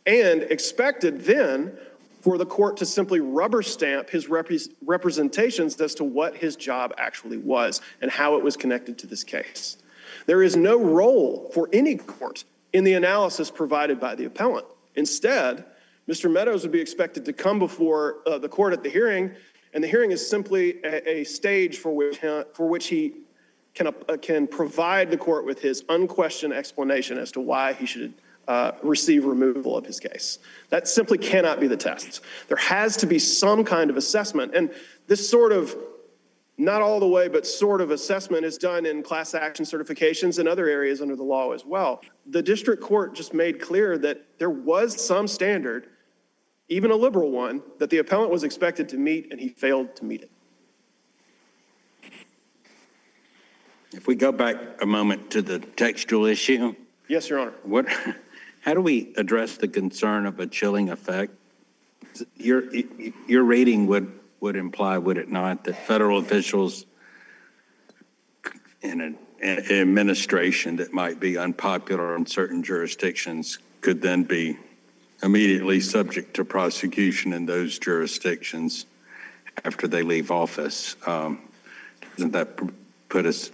And 0.06 0.42
expected 0.42 1.22
then 1.22 1.76
for 2.20 2.38
the 2.38 2.46
court 2.46 2.76
to 2.76 2.86
simply 2.86 3.18
rubber 3.18 3.60
stamp 3.60 4.08
his 4.08 4.28
repre- 4.28 4.72
representations 4.86 5.80
as 5.80 5.96
to 5.96 6.04
what 6.04 6.36
his 6.36 6.54
job 6.54 6.94
actually 6.96 7.38
was 7.38 7.80
and 8.00 8.08
how 8.08 8.36
it 8.36 8.44
was 8.44 8.56
connected 8.56 8.98
to 8.98 9.08
this 9.08 9.24
case. 9.24 9.78
There 10.26 10.44
is 10.44 10.54
no 10.54 10.78
role 10.78 11.50
for 11.52 11.68
any 11.72 11.96
court 11.96 12.44
in 12.72 12.84
the 12.84 12.94
analysis 12.94 13.50
provided 13.50 13.98
by 13.98 14.14
the 14.14 14.26
appellant. 14.26 14.66
Instead, 14.94 15.64
Mr. 16.10 16.28
Meadows 16.28 16.62
would 16.64 16.72
be 16.72 16.80
expected 16.80 17.24
to 17.24 17.32
come 17.32 17.60
before 17.60 18.16
uh, 18.26 18.36
the 18.36 18.48
court 18.48 18.72
at 18.72 18.82
the 18.82 18.90
hearing, 18.90 19.30
and 19.74 19.84
the 19.84 19.86
hearing 19.86 20.10
is 20.10 20.28
simply 20.28 20.82
a, 20.82 21.20
a 21.20 21.24
stage 21.24 21.78
for 21.78 21.94
which, 21.94 22.18
for 22.18 22.68
which 22.68 22.88
he 22.88 23.12
can, 23.74 23.86
uh, 23.86 24.16
can 24.20 24.48
provide 24.48 25.08
the 25.08 25.16
court 25.16 25.46
with 25.46 25.60
his 25.60 25.84
unquestioned 25.88 26.52
explanation 26.52 27.16
as 27.16 27.30
to 27.30 27.40
why 27.40 27.74
he 27.74 27.86
should 27.86 28.12
uh, 28.48 28.72
receive 28.82 29.24
removal 29.24 29.76
of 29.76 29.86
his 29.86 30.00
case. 30.00 30.40
That 30.70 30.88
simply 30.88 31.16
cannot 31.16 31.60
be 31.60 31.68
the 31.68 31.76
test. 31.76 32.22
There 32.48 32.56
has 32.56 32.96
to 32.96 33.06
be 33.06 33.20
some 33.20 33.64
kind 33.64 33.88
of 33.88 33.96
assessment, 33.96 34.52
and 34.52 34.74
this 35.06 35.30
sort 35.30 35.52
of 35.52 35.76
not 36.58 36.82
all 36.82 36.98
the 36.98 37.08
way, 37.08 37.28
but 37.28 37.46
sort 37.46 37.80
of 37.80 37.92
assessment 37.92 38.44
is 38.44 38.58
done 38.58 38.84
in 38.84 39.04
class 39.04 39.32
action 39.32 39.64
certifications 39.64 40.40
and 40.40 40.48
other 40.48 40.68
areas 40.68 41.00
under 41.00 41.14
the 41.14 41.22
law 41.22 41.52
as 41.52 41.64
well. 41.64 42.02
The 42.26 42.42
district 42.42 42.82
court 42.82 43.14
just 43.14 43.32
made 43.32 43.60
clear 43.60 43.96
that 43.98 44.26
there 44.38 44.50
was 44.50 45.00
some 45.00 45.28
standard 45.28 45.89
even 46.70 46.90
a 46.92 46.96
liberal 46.96 47.30
one, 47.30 47.62
that 47.78 47.90
the 47.90 47.98
appellant 47.98 48.30
was 48.30 48.44
expected 48.44 48.88
to 48.90 48.96
meet 48.96 49.28
and 49.30 49.40
he 49.40 49.48
failed 49.48 49.94
to 49.96 50.04
meet 50.04 50.22
it. 50.22 50.30
If 53.92 54.06
we 54.06 54.14
go 54.14 54.30
back 54.30 54.56
a 54.80 54.86
moment 54.86 55.32
to 55.32 55.42
the 55.42 55.58
textual 55.58 56.24
issue, 56.24 56.74
Yes, 57.08 57.28
Your 57.28 57.40
Honor. 57.40 57.54
what, 57.64 57.88
how 58.60 58.72
do 58.72 58.80
we 58.80 59.12
address 59.16 59.56
the 59.56 59.66
concern 59.66 60.26
of 60.26 60.38
a 60.38 60.46
chilling 60.46 60.90
effect? 60.90 61.32
Your, 62.36 62.62
your 63.26 63.42
rating 63.42 63.88
would, 63.88 64.12
would 64.38 64.54
imply, 64.54 64.96
would 64.96 65.18
it 65.18 65.28
not, 65.28 65.64
that 65.64 65.74
federal 65.86 66.18
officials 66.18 66.86
in 68.82 69.00
an, 69.00 69.18
a- 69.42 69.80
administration 69.80 70.76
that 70.76 70.92
might 70.92 71.18
be 71.18 71.36
unpopular 71.36 72.14
in 72.14 72.26
certain 72.26 72.62
jurisdictions 72.62 73.58
could 73.80 74.00
then 74.00 74.22
be 74.22 74.56
immediately 75.22 75.80
subject 75.80 76.34
to 76.34 76.44
prosecution 76.44 77.32
in 77.32 77.46
those 77.46 77.78
jurisdictions 77.78 78.86
after 79.64 79.86
they 79.86 80.02
leave 80.02 80.30
office. 80.30 80.96
Um, 81.06 81.40
Doesn't 82.16 82.32
that 82.32 82.58
put 83.08 83.26
us 83.26 83.50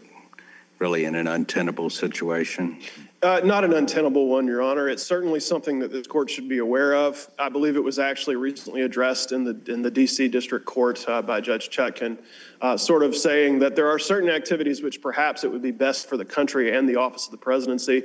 really 0.78 1.04
in 1.04 1.14
an 1.14 1.26
untenable 1.26 1.90
situation? 1.90 2.80
Uh, 3.26 3.40
Not 3.40 3.64
an 3.64 3.72
untenable 3.72 4.28
one, 4.28 4.46
Your 4.46 4.62
Honor. 4.62 4.88
It's 4.88 5.02
certainly 5.02 5.40
something 5.40 5.80
that 5.80 5.90
this 5.90 6.06
court 6.06 6.30
should 6.30 6.48
be 6.48 6.58
aware 6.58 6.94
of. 6.94 7.28
I 7.40 7.48
believe 7.48 7.74
it 7.74 7.82
was 7.82 7.98
actually 7.98 8.36
recently 8.36 8.82
addressed 8.82 9.32
in 9.32 9.42
the, 9.42 9.60
in 9.66 9.82
the 9.82 9.90
DC 9.90 10.30
District 10.30 10.64
Court 10.64 11.04
uh, 11.08 11.22
by 11.22 11.40
Judge 11.40 11.68
Chutkan, 11.68 12.18
uh, 12.60 12.76
sort 12.76 13.02
of 13.02 13.16
saying 13.16 13.58
that 13.58 13.74
there 13.74 13.88
are 13.88 13.98
certain 13.98 14.30
activities 14.30 14.80
which 14.80 15.02
perhaps 15.02 15.42
it 15.42 15.50
would 15.50 15.60
be 15.60 15.72
best 15.72 16.08
for 16.08 16.16
the 16.16 16.24
country 16.24 16.76
and 16.76 16.88
the 16.88 16.94
office 16.94 17.24
of 17.24 17.32
the 17.32 17.36
presidency 17.36 18.04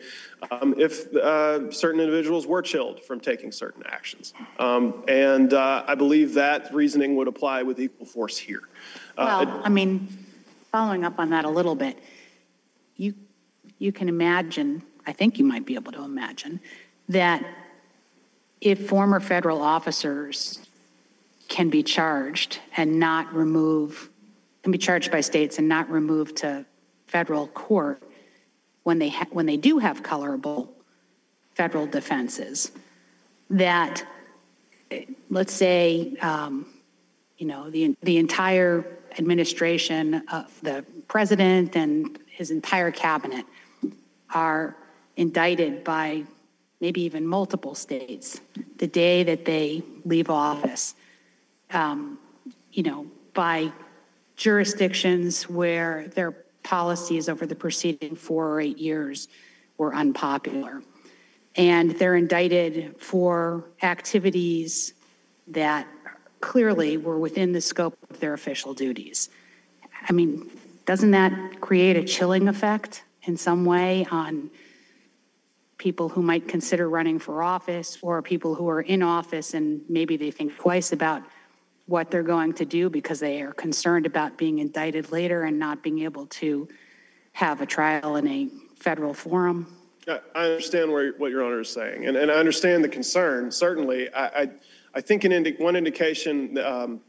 um, 0.50 0.74
if 0.80 1.14
uh, 1.16 1.72
certain 1.72 2.00
individuals 2.00 2.48
were 2.48 2.64
chilled 2.64 3.04
from 3.04 3.20
taking 3.20 3.52
certain 3.52 3.84
actions. 3.86 4.34
Um, 4.58 5.04
And 5.08 5.54
uh, 5.54 5.84
I 5.88 5.94
believe 5.94 6.34
that 6.34 6.74
reasoning 6.74 7.16
would 7.18 7.28
apply 7.28 7.62
with 7.62 7.80
equal 7.80 8.08
force 8.08 8.40
here. 8.40 8.64
Uh, 9.20 9.46
Well, 9.46 9.62
I 9.64 9.70
mean, 9.70 10.08
following 10.72 11.06
up 11.06 11.20
on 11.20 11.30
that 11.30 11.46
a 11.46 11.50
little 11.50 11.76
bit, 11.76 12.00
you, 12.96 13.14
you 13.78 13.92
can 13.92 14.10
imagine, 14.10 14.82
I 15.06 15.14
think 15.14 15.38
you 15.40 15.46
might 15.46 15.66
be 15.66 15.76
able 15.76 15.92
to 15.94 16.04
imagine, 16.04 16.60
that 17.10 17.44
if 18.62 18.88
former 18.88 19.20
federal 19.20 19.62
officers 19.62 20.60
can 21.48 21.70
be 21.70 21.84
charged 21.84 22.60
and 22.78 23.00
not 23.00 23.34
remove, 23.34 24.10
can 24.64 24.72
be 24.72 24.78
charged 24.78 25.12
by 25.12 25.22
states 25.22 25.58
and 25.58 25.68
not 25.68 25.90
removed 25.90 26.38
to 26.38 26.66
federal 27.08 27.48
court 27.48 28.02
when 28.84 29.00
they, 29.00 29.10
ha- 29.10 29.28
when 29.32 29.46
they 29.46 29.58
do 29.58 29.80
have 29.80 30.02
colorable 30.02 30.74
federal 31.56 31.86
defenses, 31.86 32.72
that, 33.50 34.06
let's 35.30 35.54
say, 35.54 36.16
um, 36.22 36.66
you 37.38 37.48
know, 37.48 37.70
the, 37.70 37.96
the 38.04 38.18
entire 38.18 38.86
administration 39.20 40.24
of 40.32 40.58
the 40.62 40.86
president 41.08 41.76
and 41.76 42.20
his 42.28 42.52
entire 42.52 42.92
cabinet 42.92 43.46
are 44.34 44.76
indicted 45.22 45.84
by 45.84 46.24
maybe 46.82 47.02
even 47.02 47.26
multiple 47.26 47.76
states 47.76 48.42
the 48.78 48.88
day 48.88 49.22
that 49.22 49.46
they 49.46 49.84
leave 50.04 50.32
office, 50.32 50.96
um, 51.70 52.18
you 52.74 52.82
know, 52.82 53.06
by 53.36 53.72
jurisdictions 54.36 55.48
where 55.48 56.08
their 56.16 56.32
policies 56.64 57.30
over 57.30 57.46
the 57.46 57.56
preceding 57.56 58.16
four 58.16 58.50
or 58.50 58.60
eight 58.60 58.80
years 58.80 59.28
were 59.78 59.94
unpopular. 59.94 60.82
And 61.56 61.92
they're 61.92 62.16
indicted 62.16 63.00
for 63.00 63.64
activities 63.84 64.94
that 65.50 65.88
clearly 66.40 66.98
were 66.98 67.20
within 67.20 67.52
the 67.52 67.62
scope 67.62 67.96
of 68.10 68.20
their 68.20 68.34
official 68.34 68.74
duties. 68.74 69.30
I 70.10 70.14
mean, 70.14 70.50
doesn't 70.86 71.12
that 71.12 71.62
create 71.62 71.96
a 71.96 72.04
chilling 72.04 72.48
effect 72.48 73.04
in 73.24 73.38
some 73.38 73.66
way 73.66 74.08
on 74.10 74.50
people 75.82 76.08
who 76.08 76.22
might 76.22 76.48
consider 76.48 76.88
running 76.88 77.18
for 77.18 77.42
office 77.42 77.98
or 78.04 78.22
people 78.22 78.54
who 78.54 78.70
are 78.70 78.82
in 78.82 79.02
office 79.02 79.56
and 79.56 79.82
maybe 79.90 80.16
they 80.16 80.30
think 80.30 80.56
twice 80.56 80.92
about 80.92 81.24
what 81.88 82.12
they're 82.12 82.22
going 82.22 82.54
to 82.54 82.66
do 82.66 82.88
because 82.88 83.20
they 83.20 83.42
are 83.42 83.52
concerned 83.52 84.06
about 84.06 84.38
being 84.38 84.60
indicted 84.60 85.12
later 85.12 85.42
and 85.42 85.58
not 85.58 85.82
being 85.82 85.98
able 86.04 86.28
to 86.28 86.68
have 87.32 87.62
a 87.62 87.66
trial 87.66 88.16
in 88.16 88.28
a 88.28 88.48
federal 88.76 89.12
forum? 89.12 89.76
I 90.08 90.20
understand 90.36 90.92
where, 90.92 91.14
what 91.14 91.32
Your 91.32 91.44
Honor 91.44 91.62
is 91.62 91.70
saying, 91.70 92.06
and, 92.06 92.16
and 92.16 92.30
I 92.30 92.36
understand 92.36 92.84
the 92.84 92.90
concern, 92.90 93.52
certainly. 93.52 94.14
I, 94.14 94.26
I, 94.26 94.50
I 94.94 95.02
think 95.02 95.24
an 95.24 95.32
indi, 95.32 95.56
one 95.58 95.76
indication, 95.76 96.60
um, 96.60 97.02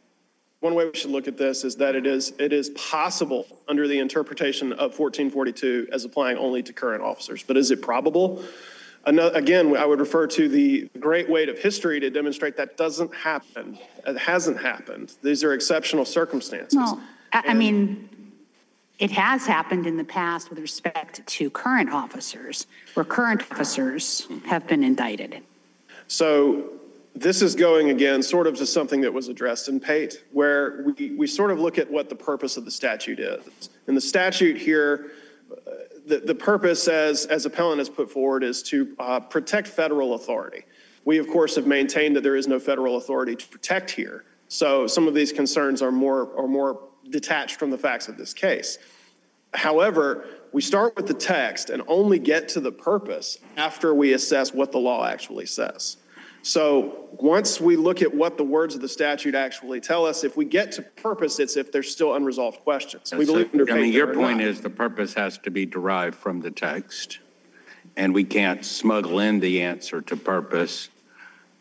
one 0.62 0.76
way 0.76 0.88
we 0.88 0.94
should 0.94 1.10
look 1.10 1.26
at 1.26 1.36
this 1.36 1.64
is 1.64 1.74
that 1.76 1.96
it 1.96 2.06
is, 2.06 2.32
it 2.38 2.52
is 2.52 2.70
possible 2.70 3.46
under 3.66 3.88
the 3.88 3.98
interpretation 3.98 4.72
of 4.74 4.96
1442 4.96 5.88
as 5.92 6.04
applying 6.04 6.38
only 6.38 6.62
to 6.62 6.72
current 6.72 7.02
officers. 7.02 7.42
But 7.42 7.56
is 7.56 7.72
it 7.72 7.82
probable? 7.82 8.44
Ano- 9.04 9.30
Again, 9.30 9.76
I 9.76 9.84
would 9.84 9.98
refer 9.98 10.28
to 10.28 10.48
the 10.48 10.88
great 11.00 11.28
weight 11.28 11.48
of 11.48 11.58
history 11.58 11.98
to 11.98 12.10
demonstrate 12.10 12.56
that 12.58 12.76
doesn't 12.76 13.12
happen. 13.12 13.76
It 14.06 14.16
hasn't 14.16 14.56
happened. 14.62 15.14
These 15.20 15.42
are 15.42 15.52
exceptional 15.52 16.04
circumstances. 16.04 16.76
Well, 16.76 17.02
I, 17.32 17.42
I 17.48 17.54
mean, 17.54 18.08
it 19.00 19.10
has 19.10 19.44
happened 19.44 19.88
in 19.88 19.96
the 19.96 20.04
past 20.04 20.48
with 20.48 20.60
respect 20.60 21.26
to 21.26 21.50
current 21.50 21.90
officers, 21.90 22.68
where 22.94 23.02
current 23.02 23.42
officers 23.50 24.28
have 24.46 24.68
been 24.68 24.84
indicted. 24.84 25.42
So 26.06 26.70
this 27.14 27.42
is 27.42 27.54
going 27.54 27.90
again 27.90 28.22
sort 28.22 28.46
of 28.46 28.56
to 28.56 28.66
something 28.66 29.00
that 29.02 29.12
was 29.12 29.28
addressed 29.28 29.68
in 29.68 29.78
Pate, 29.80 30.24
where 30.32 30.84
we, 30.84 31.10
we 31.10 31.26
sort 31.26 31.50
of 31.50 31.58
look 31.58 31.78
at 31.78 31.90
what 31.90 32.08
the 32.08 32.14
purpose 32.14 32.56
of 32.56 32.64
the 32.64 32.70
statute 32.70 33.20
is. 33.20 33.70
And 33.86 33.96
the 33.96 34.00
statute 34.00 34.56
here, 34.56 35.12
uh, 35.50 35.70
the, 36.06 36.20
the 36.20 36.34
purpose 36.34 36.88
as, 36.88 37.26
as 37.26 37.44
appellant 37.44 37.78
has 37.78 37.88
put 37.88 38.10
forward 38.10 38.42
is 38.42 38.62
to 38.64 38.94
uh, 38.98 39.20
protect 39.20 39.68
federal 39.68 40.14
authority. 40.14 40.64
We, 41.04 41.18
of 41.18 41.28
course, 41.28 41.56
have 41.56 41.66
maintained 41.66 42.16
that 42.16 42.22
there 42.22 42.36
is 42.36 42.48
no 42.48 42.58
federal 42.58 42.96
authority 42.96 43.36
to 43.36 43.48
protect 43.48 43.90
here. 43.90 44.24
So 44.48 44.86
some 44.86 45.08
of 45.08 45.14
these 45.14 45.32
concerns 45.32 45.82
are 45.82 45.92
more, 45.92 46.36
are 46.38 46.48
more 46.48 46.80
detached 47.10 47.56
from 47.56 47.70
the 47.70 47.78
facts 47.78 48.08
of 48.08 48.16
this 48.16 48.32
case. 48.32 48.78
However, 49.54 50.26
we 50.52 50.62
start 50.62 50.96
with 50.96 51.06
the 51.06 51.14
text 51.14 51.70
and 51.70 51.82
only 51.88 52.18
get 52.18 52.48
to 52.50 52.60
the 52.60 52.72
purpose 52.72 53.38
after 53.56 53.94
we 53.94 54.12
assess 54.12 54.54
what 54.54 54.72
the 54.72 54.78
law 54.78 55.06
actually 55.06 55.46
says. 55.46 55.98
So 56.42 57.08
once 57.12 57.60
we 57.60 57.76
look 57.76 58.02
at 58.02 58.12
what 58.12 58.36
the 58.36 58.44
words 58.44 58.74
of 58.74 58.80
the 58.80 58.88
statute 58.88 59.34
actually 59.34 59.80
tell 59.80 60.04
us, 60.04 60.24
if 60.24 60.36
we 60.36 60.44
get 60.44 60.72
to 60.72 60.82
purpose, 60.82 61.38
it's 61.38 61.56
if 61.56 61.70
there's 61.70 61.90
still 61.90 62.14
unresolved 62.14 62.60
questions. 62.60 63.12
We 63.12 63.24
believe 63.24 63.50
under 63.52 63.72
I 63.72 63.76
mean, 63.76 63.92
your 63.92 64.12
point 64.12 64.38
not. 64.38 64.48
is 64.48 64.60
the 64.60 64.70
purpose 64.70 65.14
has 65.14 65.38
to 65.38 65.50
be 65.50 65.64
derived 65.66 66.16
from 66.16 66.40
the 66.40 66.50
text, 66.50 67.20
and 67.96 68.12
we 68.12 68.24
can't 68.24 68.64
smuggle 68.64 69.20
in 69.20 69.38
the 69.38 69.62
answer 69.62 70.00
to 70.02 70.16
purpose 70.16 70.88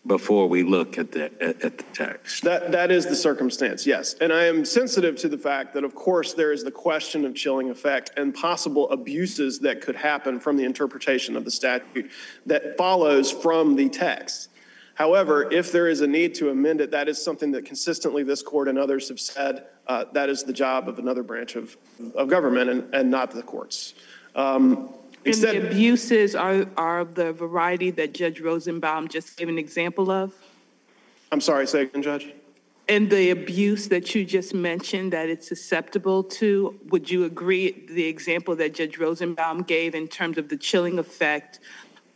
before 0.08 0.50
we 0.50 0.63
look 0.63 0.98
at 0.98 1.12
the, 1.12 1.26
at 1.39 1.62
at 1.62 1.78
the 1.78 1.84
text. 1.94 2.44
That, 2.44 2.72
that 2.72 2.89
is 2.89 3.06
the 3.06 3.15
circumstance, 3.15 3.86
yes. 3.86 4.15
And 4.15 4.34
I 4.34 4.46
am 4.46 4.65
sensitive 4.65 5.15
to 5.17 5.30
the 5.30 5.38
fact 5.38 5.76
that, 5.76 5.84
of 5.84 5.94
course, 5.94 6.34
there 6.34 6.52
is 6.52 6.63
the 6.63 6.72
question 6.72 7.24
of 7.24 7.36
chilling 7.36 7.70
effect 7.70 8.10
and 8.17 8.34
possible 8.34 8.89
abuses 8.89 9.60
that 9.60 9.82
could 9.82 9.96
happen 9.96 10.39
from 10.39 10.58
the 10.58 10.63
interpretation 10.63 11.38
of 11.38 11.46
the 11.46 11.52
statute 11.52 12.10
that 12.48 12.76
follows 12.78 13.32
from 13.32 13.76
the 13.76 13.89
text. 13.89 14.50
However, 14.95 15.51
if 15.51 15.71
there 15.71 15.88
is 15.88 16.01
a 16.01 16.08
need 16.08 16.36
to 16.36 16.49
amend 16.49 16.82
it, 16.82 16.91
that 16.91 17.08
is 17.08 17.23
something 17.23 17.51
that 17.51 17.65
consistently 17.65 18.23
this 18.23 18.41
court 18.41 18.67
and 18.67 18.77
others 18.77 19.10
have 19.10 19.19
said, 19.19 19.65
uh, 19.88 20.06
that 20.13 20.30
is 20.30 20.43
the 20.43 20.54
job 20.54 20.88
of 20.88 20.99
another 20.99 21.23
branch 21.23 21.56
of, 21.56 21.75
of 22.15 22.27
government 22.27 22.69
and, 22.69 22.93
and 22.93 23.10
not 23.10 23.32
the 23.32 23.41
courts. 23.41 23.93
Um, 24.36 24.93
And 25.25 25.36
the 25.36 25.67
abuses 25.67 26.36
are, 26.36 26.65
are 26.77 27.06
the 27.06 27.32
variety 27.34 27.91
that 27.91 28.13
Judge 28.13 28.41
Rosenbaum 28.41 29.08
just 29.08 29.38
gave 29.38 29.49
an 29.49 29.58
example 29.58 30.12
of? 30.12 30.34
I'm 31.32 31.41
sorry, 31.41 31.67
say 31.67 31.84
again, 31.84 32.01
Judge? 32.01 32.34
And 32.89 33.10
the 33.10 33.30
abuse 33.30 33.88
that 33.88 34.13
you 34.13 34.25
just 34.25 34.54
mentioned 34.54 35.13
that 35.13 35.30
it's 35.30 35.47
susceptible 35.47 36.23
to, 36.23 36.77
would 36.89 37.10
you 37.10 37.23
agree, 37.23 37.86
the 37.89 38.06
example 38.06 38.56
that 38.58 38.73
Judge 38.73 38.97
Rosenbaum 38.97 39.63
gave 39.63 39.95
in 39.95 40.08
terms 40.08 40.38
of 40.38 40.49
the 40.49 40.58
chilling 40.58 40.99
effect 40.99 41.60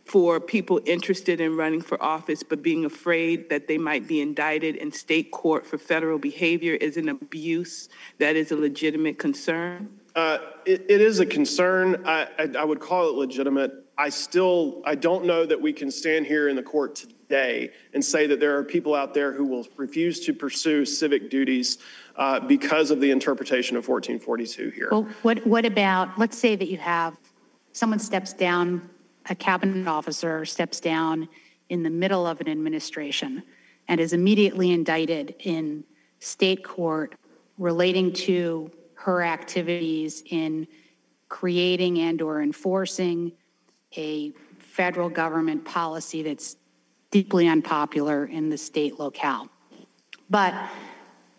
for 0.05 0.39
people 0.39 0.79
interested 0.85 1.41
in 1.41 1.57
running 1.57 1.81
for 1.81 2.01
office 2.01 2.43
but 2.43 2.61
being 2.61 2.85
afraid 2.85 3.49
that 3.49 3.67
they 3.67 3.77
might 3.77 4.07
be 4.07 4.21
indicted 4.21 4.75
in 4.75 4.91
state 4.91 5.31
court 5.31 5.65
for 5.65 5.77
federal 5.77 6.19
behavior 6.19 6.75
is 6.75 6.95
an 6.95 7.09
abuse 7.09 7.89
that 8.19 8.35
is 8.35 8.51
a 8.51 8.55
legitimate 8.55 9.17
concern? 9.17 9.89
Uh, 10.15 10.37
It, 10.65 10.85
it 10.87 11.01
is 11.01 11.19
a 11.19 11.25
concern. 11.25 12.03
I, 12.05 12.27
I, 12.37 12.49
I 12.59 12.63
would 12.63 12.79
call 12.79 13.09
it 13.09 13.15
legitimate. 13.15 13.71
I 13.97 14.09
still, 14.09 14.81
I 14.85 14.95
don't 14.95 15.25
know 15.25 15.45
that 15.45 15.59
we 15.59 15.73
can 15.73 15.89
stand 15.89 16.25
here 16.25 16.49
in 16.49 16.55
the 16.55 16.63
court 16.63 16.95
today 16.95 17.71
and 17.93 18.03
say 18.03 18.27
that 18.27 18.39
there 18.39 18.57
are 18.57 18.63
people 18.63 18.93
out 18.93 19.13
there 19.13 19.33
who 19.33 19.45
will 19.45 19.65
refuse 19.75 20.19
to 20.21 20.33
pursue 20.33 20.85
civic 20.85 21.29
duties 21.29 21.79
uh, 22.15 22.39
because 22.39 22.91
of 22.91 23.01
the 23.01 23.09
interpretation 23.09 23.75
of 23.75 23.87
1442 23.87 24.69
here. 24.69 24.89
Well, 24.91 25.07
what, 25.23 25.45
what 25.47 25.65
about, 25.65 26.17
let's 26.19 26.37
say 26.37 26.55
that 26.55 26.67
you 26.69 26.77
have, 26.77 27.17
someone 27.73 27.99
steps 27.99 28.31
down, 28.33 28.89
a 29.29 29.35
cabinet 29.35 29.88
officer 29.88 30.45
steps 30.45 30.79
down 30.79 31.27
in 31.69 31.83
the 31.83 31.89
middle 31.89 32.27
of 32.27 32.41
an 32.41 32.47
administration 32.47 33.43
and 33.88 33.99
is 33.99 34.13
immediately 34.13 34.71
indicted 34.71 35.35
in 35.39 35.83
state 36.19 36.63
court 36.63 37.15
relating 37.57 38.11
to 38.11 38.71
her 38.95 39.23
activities 39.23 40.23
in 40.29 40.67
creating 41.29 41.99
and/or 41.99 42.41
enforcing 42.41 43.31
a 43.97 44.31
federal 44.59 45.09
government 45.09 45.63
policy 45.65 46.21
that's 46.21 46.57
deeply 47.11 47.47
unpopular 47.47 48.25
in 48.25 48.49
the 48.49 48.57
state 48.57 48.99
locale. 48.99 49.47
But 50.29 50.53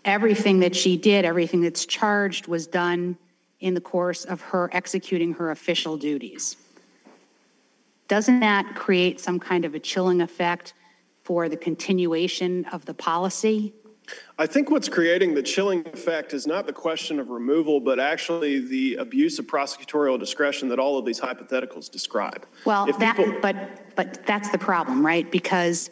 everything 0.04 0.60
that 0.60 0.74
she 0.74 0.96
did, 0.96 1.24
everything 1.24 1.60
that's 1.60 1.84
charged 1.84 2.46
was 2.46 2.66
done 2.66 3.18
in 3.60 3.74
the 3.74 3.80
course 3.80 4.24
of 4.24 4.40
her 4.40 4.70
executing 4.72 5.34
her 5.34 5.50
official 5.50 5.96
duties. 5.96 6.56
Doesn't 8.08 8.40
that 8.40 8.74
create 8.74 9.20
some 9.20 9.38
kind 9.40 9.64
of 9.64 9.74
a 9.74 9.80
chilling 9.80 10.20
effect 10.20 10.74
for 11.24 11.48
the 11.48 11.56
continuation 11.56 12.64
of 12.66 12.84
the 12.84 12.94
policy? 12.94 13.74
I 14.38 14.46
think 14.46 14.70
what's 14.70 14.88
creating 14.88 15.34
the 15.34 15.42
chilling 15.42 15.84
effect 15.88 16.32
is 16.32 16.46
not 16.46 16.66
the 16.66 16.72
question 16.72 17.18
of 17.18 17.30
removal, 17.30 17.80
but 17.80 17.98
actually 17.98 18.60
the 18.60 18.94
abuse 18.96 19.40
of 19.40 19.46
prosecutorial 19.46 20.18
discretion 20.20 20.68
that 20.68 20.78
all 20.78 20.96
of 20.96 21.04
these 21.04 21.20
hypotheticals 21.20 21.90
describe. 21.90 22.46
Well, 22.64 22.88
If 22.88 22.98
that, 22.98 23.16
people- 23.16 23.34
but, 23.42 23.96
but 23.96 24.24
that's 24.24 24.50
the 24.50 24.58
problem, 24.58 25.04
right? 25.04 25.28
Because 25.28 25.90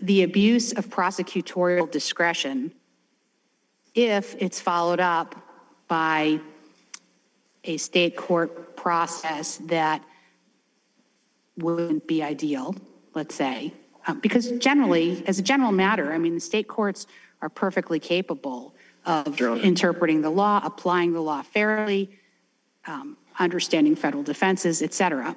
the 0.00 0.22
abuse 0.22 0.72
of 0.72 0.88
prosecutorial 0.88 1.90
discretion, 1.90 2.72
if 3.94 4.34
it's 4.38 4.60
followed 4.60 5.00
up 5.00 5.34
by 5.86 6.40
a 7.64 7.76
state 7.76 8.16
court 8.16 8.74
process 8.76 9.58
that 9.66 10.02
wouldn't 11.58 12.06
be 12.06 12.22
ideal, 12.22 12.74
let's 13.14 13.34
say, 13.34 13.72
um, 14.06 14.20
because 14.20 14.50
generally, 14.52 15.22
as 15.26 15.38
a 15.38 15.42
general 15.42 15.72
matter, 15.72 16.12
I 16.12 16.18
mean, 16.18 16.34
the 16.34 16.40
state 16.40 16.68
courts 16.68 17.06
are 17.40 17.48
perfectly 17.48 17.98
capable 17.98 18.74
of 19.06 19.40
Honor. 19.40 19.56
interpreting 19.60 20.20
the 20.20 20.30
law, 20.30 20.60
applying 20.64 21.12
the 21.12 21.20
law 21.20 21.42
fairly, 21.42 22.10
um, 22.86 23.16
understanding 23.38 23.96
federal 23.96 24.22
defenses, 24.22 24.82
et 24.82 24.92
cetera. 24.92 25.36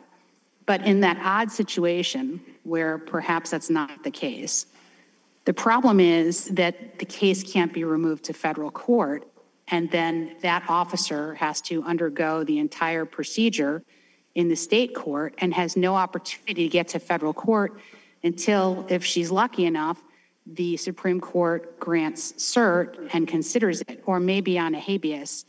But 0.66 0.86
in 0.86 1.00
that 1.02 1.18
odd 1.24 1.52
situation 1.52 2.42
where 2.64 2.98
perhaps 2.98 3.52
that's 3.52 3.70
not 3.70 4.04
the 4.04 4.12
case, 4.12 4.66
the 5.46 5.54
problem 5.54 6.02
is 6.02 6.46
that 6.46 7.00
the 7.00 7.06
case 7.06 7.42
can't 7.42 7.72
be 7.72 7.86
removed 7.86 8.26
to 8.26 8.34
federal 8.34 8.70
court, 8.70 9.26
and 9.70 9.90
then 9.92 10.36
that 10.42 10.64
officer 10.68 11.36
has 11.36 11.62
to 11.62 11.84
undergo 11.84 12.44
the 12.44 12.60
entire 12.60 13.06
procedure 13.06 13.82
in 14.38 14.48
the 14.48 14.56
state 14.56 14.94
court 14.94 15.34
and 15.40 15.52
has 15.52 15.76
no 15.76 15.96
opportunity 15.96 16.64
to 16.64 16.70
get 16.70 16.88
to 16.88 17.00
federal 17.00 17.34
court 17.34 17.74
until, 18.24 18.86
if 18.88 19.04
she's 19.04 19.32
lucky 19.32 19.66
enough, 19.66 20.00
the 20.46 20.78
Supreme 20.78 21.20
Court 21.20 21.78
grants 21.80 22.34
cert 22.34 23.10
and 23.14 23.28
considers 23.28 23.82
it, 23.82 24.04
or 24.06 24.20
maybe 24.20 24.60
on 24.60 24.76
a 24.76 24.80
habeas 24.80 25.46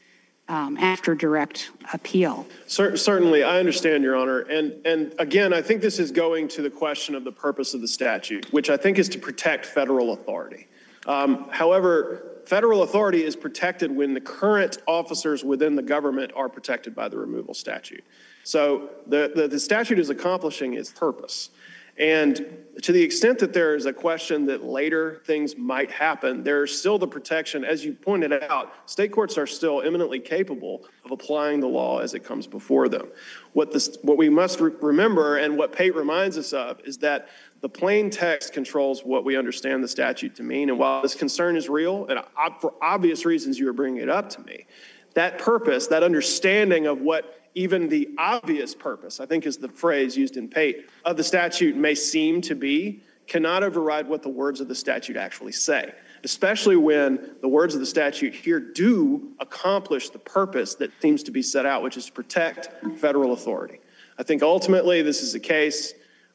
um, 0.48 0.78
after 0.78 1.14
direct 1.14 1.70
appeal. 1.92 2.46
Cer- 2.66 2.96
Certainly, 2.96 3.44
I 3.44 3.58
understand, 3.58 4.02
Your 4.02 4.16
Honor. 4.16 4.40
And, 4.40 4.74
and 4.86 5.14
again, 5.18 5.52
I 5.52 5.60
think 5.60 5.82
this 5.82 5.98
is 5.98 6.10
going 6.10 6.48
to 6.48 6.62
the 6.62 6.70
question 6.70 7.14
of 7.14 7.24
the 7.24 7.32
purpose 7.32 7.74
of 7.74 7.82
the 7.82 7.88
statute, 7.88 8.50
which 8.54 8.70
I 8.70 8.78
think 8.78 8.98
is 8.98 9.10
to 9.10 9.18
protect 9.18 9.66
federal 9.66 10.14
authority. 10.14 10.66
Um, 11.06 11.46
However, 11.50 12.40
federal 12.46 12.84
authority 12.84 13.22
is 13.22 13.36
protected 13.36 13.94
when 13.94 14.14
the 14.14 14.20
current 14.22 14.78
officers 14.86 15.44
within 15.44 15.76
the 15.76 15.82
government 15.82 16.32
are 16.34 16.48
protected 16.48 16.94
by 16.94 17.10
the 17.10 17.18
removal 17.18 17.52
statute. 17.52 18.02
So 18.48 18.88
the, 19.06 19.30
the, 19.36 19.46
the 19.46 19.60
statute 19.60 19.98
is 19.98 20.08
accomplishing 20.08 20.72
its 20.72 20.90
purpose. 20.90 21.50
And 21.98 22.64
to 22.80 22.92
the 22.92 23.02
extent 23.02 23.38
that 23.40 23.52
there 23.52 23.74
is 23.74 23.84
a 23.84 23.92
question 23.92 24.46
that 24.46 24.64
later 24.64 25.20
things 25.26 25.58
might 25.58 25.90
happen, 25.90 26.42
there's 26.44 26.78
still 26.78 26.98
the 26.98 27.06
protection, 27.06 27.62
as 27.62 27.84
you 27.84 27.92
pointed 27.92 28.32
out, 28.44 28.72
state 28.86 29.12
courts 29.12 29.36
are 29.36 29.46
still 29.46 29.82
eminently 29.82 30.18
capable 30.18 30.86
of 31.04 31.10
applying 31.10 31.60
the 31.60 31.66
law 31.66 31.98
as 31.98 32.14
it 32.14 32.24
comes 32.24 32.46
before 32.46 32.88
them. 32.88 33.08
What 33.52 33.70
this, 33.70 33.98
what 34.00 34.16
we 34.16 34.30
must 34.30 34.60
re- 34.60 34.72
remember 34.80 35.36
and 35.36 35.58
what 35.58 35.70
Pate 35.70 35.94
reminds 35.94 36.38
us 36.38 36.54
of 36.54 36.80
is 36.86 36.96
that 36.98 37.28
the 37.60 37.68
plain 37.68 38.08
text 38.08 38.54
controls 38.54 39.02
what 39.04 39.26
we 39.26 39.36
understand 39.36 39.84
the 39.84 39.88
statute 39.88 40.34
to 40.36 40.42
mean. 40.42 40.70
And 40.70 40.78
while 40.78 41.02
this 41.02 41.14
concern 41.14 41.54
is 41.54 41.68
real, 41.68 42.06
and 42.06 42.18
for 42.62 42.72
obvious 42.80 43.26
reasons 43.26 43.58
you 43.58 43.68
are 43.68 43.74
bringing 43.74 44.00
it 44.00 44.08
up 44.08 44.30
to 44.30 44.40
me, 44.40 44.64
that 45.12 45.38
purpose, 45.38 45.88
that 45.88 46.02
understanding 46.02 46.86
of 46.86 47.02
what 47.02 47.37
even 47.58 47.88
the 47.88 48.08
obvious 48.18 48.72
purpose, 48.72 49.18
I 49.18 49.26
think 49.26 49.44
is 49.44 49.56
the 49.56 49.68
phrase 49.68 50.16
used 50.16 50.36
in 50.36 50.48
Pate, 50.48 50.88
of 51.04 51.16
the 51.16 51.24
statute 51.24 51.74
may 51.76 51.92
seem 51.92 52.40
to 52.42 52.54
be, 52.54 53.02
cannot 53.26 53.64
override 53.64 54.06
what 54.06 54.22
the 54.22 54.28
words 54.28 54.60
of 54.60 54.68
the 54.68 54.76
statute 54.76 55.16
actually 55.16 55.50
say, 55.50 55.92
especially 56.22 56.76
when 56.76 57.34
the 57.40 57.48
words 57.48 57.74
of 57.74 57.80
the 57.80 57.86
statute 57.86 58.32
here 58.32 58.60
do 58.60 59.32
accomplish 59.40 60.10
the 60.10 60.20
purpose 60.20 60.76
that 60.76 60.92
seems 61.02 61.24
to 61.24 61.32
be 61.32 61.42
set 61.42 61.66
out, 61.66 61.82
which 61.82 61.96
is 61.96 62.06
to 62.06 62.12
protect 62.12 62.70
federal 62.96 63.32
authority. 63.32 63.80
I 64.18 64.22
think 64.22 64.42
ultimately 64.42 65.02
this 65.02 65.20
is 65.20 65.34
a 65.34 65.40
case 65.40 65.94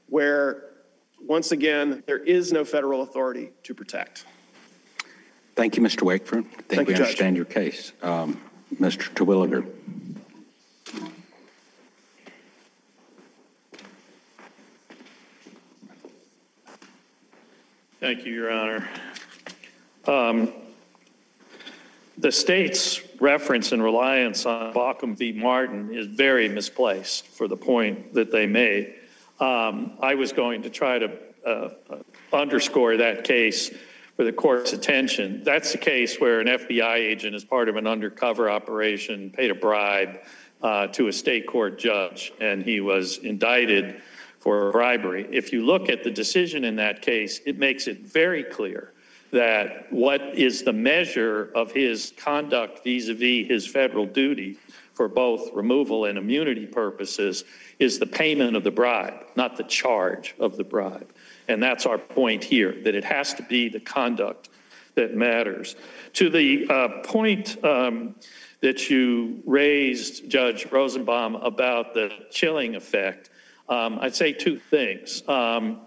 where, 0.09 0.65
once 1.25 1.53
again, 1.53 2.03
there 2.05 2.19
is 2.19 2.51
no 2.51 2.65
federal 2.65 3.01
authority 3.01 3.51
to 3.63 3.73
protect. 3.73 4.25
Thank 5.55 5.77
you, 5.77 5.83
Mr. 5.83 6.01
Wakeford. 6.01 6.39
I 6.39 6.49
Thank 6.49 6.67
think 6.67 6.87
we 6.89 6.93
you, 6.93 6.97
Judge. 6.97 7.07
understand 7.07 7.35
your 7.37 7.45
case. 7.45 7.93
Um, 8.01 8.41
Mr. 8.75 9.09
Terwilliger. 9.13 9.65
Thank 18.03 18.25
you, 18.25 18.33
Your 18.33 18.51
Honor. 18.51 18.89
Um, 20.05 20.51
The 22.17 22.33
state's 22.33 22.99
reference 23.21 23.71
and 23.71 23.81
reliance 23.81 24.45
on 24.45 24.73
Baucom 24.73 25.15
v. 25.17 25.31
Martin 25.31 25.95
is 25.95 26.07
very 26.07 26.49
misplaced 26.49 27.27
for 27.27 27.47
the 27.47 27.55
point 27.55 28.13
that 28.13 28.29
they 28.29 28.45
made. 28.45 28.95
Um, 29.39 29.93
I 30.01 30.15
was 30.15 30.33
going 30.33 30.63
to 30.63 30.69
try 30.69 30.99
to 30.99 31.17
uh, 31.45 31.69
underscore 32.33 32.97
that 32.97 33.23
case 33.23 33.71
for 34.17 34.25
the 34.25 34.33
court's 34.33 34.73
attention. 34.73 35.41
That's 35.45 35.71
the 35.71 35.77
case 35.77 36.19
where 36.19 36.41
an 36.41 36.47
FBI 36.47 36.95
agent, 36.95 37.35
as 37.35 37.45
part 37.45 37.69
of 37.69 37.77
an 37.77 37.87
undercover 37.87 38.49
operation, 38.49 39.29
paid 39.29 39.49
a 39.49 39.55
bribe 39.55 40.19
uh, 40.61 40.87
to 40.87 41.07
a 41.07 41.13
state 41.13 41.47
court 41.47 41.79
judge, 41.79 42.33
and 42.41 42.63
he 42.63 42.81
was 42.81 43.19
indicted 43.19 44.01
for 44.43 44.73
bribery. 44.73 45.25
If 45.31 45.53
you 45.53 45.65
look 45.65 45.87
at 45.87 46.03
the 46.03 46.11
decision 46.11 46.65
in 46.65 46.75
that 46.75 47.01
case, 47.01 47.39
it 47.45 47.57
makes 47.57 47.87
it 47.87 48.01
very 48.01 48.43
clear 48.43 48.91
that 49.31 49.87
what 49.89 50.19
is 50.37 50.63
the 50.63 50.73
measure 50.73 51.49
of 51.55 51.71
his 51.71 52.11
conduct 52.17 52.83
vis-a-vis 52.83 53.47
his 53.47 53.65
federal 53.65 54.05
duty 54.05 54.57
for 54.93 55.07
both 55.07 55.49
removal 55.53 56.05
and 56.05 56.17
immunity 56.17 56.65
purposes 56.65 57.45
is 57.79 57.97
the 57.97 58.05
payment 58.05 58.57
of 58.57 58.65
the 58.65 58.69
bribe, 58.69 59.25
not 59.37 59.55
the 59.55 59.63
charge 59.63 60.35
of 60.39 60.57
the 60.57 60.63
bribe. 60.63 61.13
And 61.47 61.63
that's 61.63 61.85
our 61.85 61.97
point 61.97 62.43
here, 62.43 62.75
that 62.83 62.95
it 62.95 63.05
has 63.05 63.33
to 63.35 63.43
be 63.43 63.69
the 63.69 63.79
conduct 63.79 64.49
that 64.95 65.15
matters. 65.15 65.77
To 66.15 66.29
the 66.29 66.67
uh, 66.69 66.87
point 67.03 67.63
um, 67.63 68.15
that 68.59 68.89
you 68.89 69.41
raised, 69.45 70.29
Judge 70.29 70.69
Rosenbaum, 70.69 71.35
about 71.35 71.93
the 71.93 72.11
chilling 72.29 72.75
effect, 72.75 73.29
um, 73.69 73.99
I'd 74.01 74.15
say 74.15 74.33
two 74.33 74.59
things. 74.59 75.27
Um, 75.27 75.81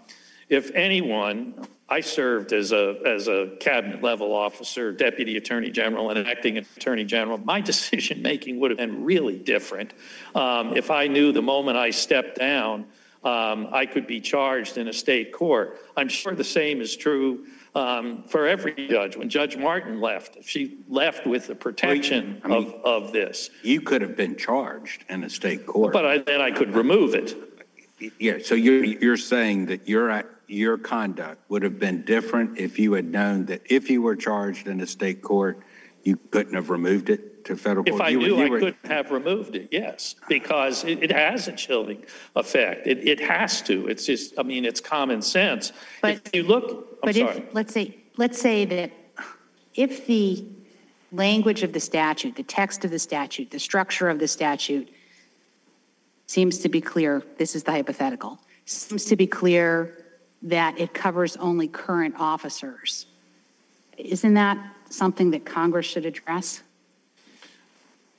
if 0.49 0.71
anyone, 0.73 1.67
I 1.89 2.01
served 2.01 2.53
as 2.53 2.71
a, 2.71 2.95
as 3.05 3.27
a 3.27 3.55
cabinet 3.59 4.01
level 4.01 4.33
officer, 4.33 4.91
deputy 4.91 5.37
attorney 5.37 5.69
general, 5.69 6.09
and 6.09 6.27
acting 6.27 6.57
attorney 6.57 7.03
general. 7.03 7.37
My 7.37 7.61
decision 7.71 8.21
making 8.21 8.59
would 8.59 8.71
have 8.71 8.77
been 8.77 9.03
really 9.03 9.37
different 9.37 9.93
um, 10.35 10.75
if 10.75 10.91
I 10.91 11.07
knew 11.07 11.31
the 11.31 11.41
moment 11.41 11.77
I 11.77 11.91
stepped 11.91 12.37
down 12.37 12.85
um, 13.23 13.67
I 13.71 13.85
could 13.85 14.07
be 14.07 14.21
charged 14.21 14.77
in 14.77 14.87
a 14.87 14.93
state 14.93 15.33
court. 15.33 15.79
I'm 15.97 16.07
sure 16.07 16.33
the 16.33 16.43
same 16.43 16.81
is 16.81 16.95
true 16.95 17.45
um, 17.75 18.23
for 18.23 18.47
every 18.47 18.87
judge. 18.87 19.17
When 19.17 19.29
Judge 19.29 19.57
Martin 19.57 19.99
left, 19.99 20.37
she 20.43 20.77
left 20.87 21.27
with 21.27 21.47
the 21.47 21.55
protection 21.55 22.41
I 22.43 22.47
mean- 22.47 22.73
of, 22.83 23.05
of 23.05 23.11
this, 23.11 23.49
You 23.63 23.81
could 23.81 24.01
have 24.01 24.15
been 24.15 24.35
charged 24.35 25.03
in 25.09 25.23
a 25.23 25.29
state 25.29 25.65
court. 25.65 25.93
but 25.93 26.05
I, 26.05 26.17
then 26.19 26.41
I 26.41 26.51
could 26.51 26.73
remove 26.73 27.15
it. 27.15 27.35
Yeah, 28.19 28.37
so 28.43 28.53
you're, 28.55 28.83
you're 28.83 29.17
saying 29.17 29.67
that 29.67 29.87
your, 29.87 30.23
your 30.47 30.77
conduct 30.77 31.49
would 31.49 31.63
have 31.63 31.79
been 31.79 32.03
different 32.03 32.59
if 32.59 32.77
you 32.77 32.93
had 32.93 33.05
known 33.05 33.45
that 33.47 33.61
if 33.65 33.89
you 33.89 34.01
were 34.03 34.15
charged 34.15 34.67
in 34.67 34.81
a 34.81 34.87
state 34.87 35.21
court, 35.23 35.59
you 36.03 36.17
couldn't 36.31 36.53
have 36.53 36.69
removed 36.69 37.09
it 37.09 37.43
to 37.45 37.55
federal 37.57 37.83
court? 37.83 37.95
If 37.95 38.01
I 38.01 38.09
You 38.09 38.19
knew 38.19 38.37
you 38.37 38.45
I 38.45 38.49
were- 38.49 38.59
couldn't 38.59 38.85
have 38.85 39.09
removed 39.11 39.55
it, 39.55 39.69
yes, 39.71 40.15
because 40.29 40.83
it, 40.83 41.01
it 41.03 41.11
has 41.11 41.47
a 41.47 41.53
chilling 41.53 42.03
effect. 42.35 42.85
It, 42.85 43.07
it 43.07 43.19
has 43.19 43.61
to. 43.63 43.87
It's 43.87 44.05
just, 44.05 44.37
I 44.37 44.43
mean, 44.43 44.63
it's 44.63 44.79
common 44.79 45.21
sense. 45.23 45.71
But- 46.01 46.21
If 46.25 46.35
you 46.35 46.43
look, 46.43 46.99
I'm 47.03 47.07
But 47.07 47.15
sorry. 47.15 47.37
if, 47.39 47.53
let's 47.53 47.73
say, 47.73 47.95
let's 48.17 48.39
say 48.39 48.65
that 48.65 48.91
if 49.73 50.05
the 50.05 50.45
language 51.11 51.63
of 51.63 51.73
the 51.73 51.79
statute, 51.79 52.35
the 52.35 52.43
text 52.43 52.85
of 52.85 52.91
the 52.91 52.99
statute, 52.99 53.49
the 53.49 53.59
structure 53.59 54.07
of 54.07 54.19
the 54.19 54.27
statute 54.27 54.89
seems 56.27 56.59
to 56.59 56.69
be 56.69 56.81
clear, 56.81 57.23
this 57.37 57.55
is 57.55 57.63
the 57.63 57.71
hypothetical, 57.71 58.39
seems 58.65 59.05
to 59.05 59.15
be 59.15 59.25
clear 59.25 60.05
that 60.41 60.77
it 60.79 60.93
covers 60.93 61.35
only 61.37 61.67
current 61.67 62.13
officers. 62.19 63.07
Isn't 63.97 64.35
that 64.35 64.57
something 64.89 65.31
that 65.31 65.45
Congress 65.45 65.85
should 65.85 66.05
address? 66.05 66.61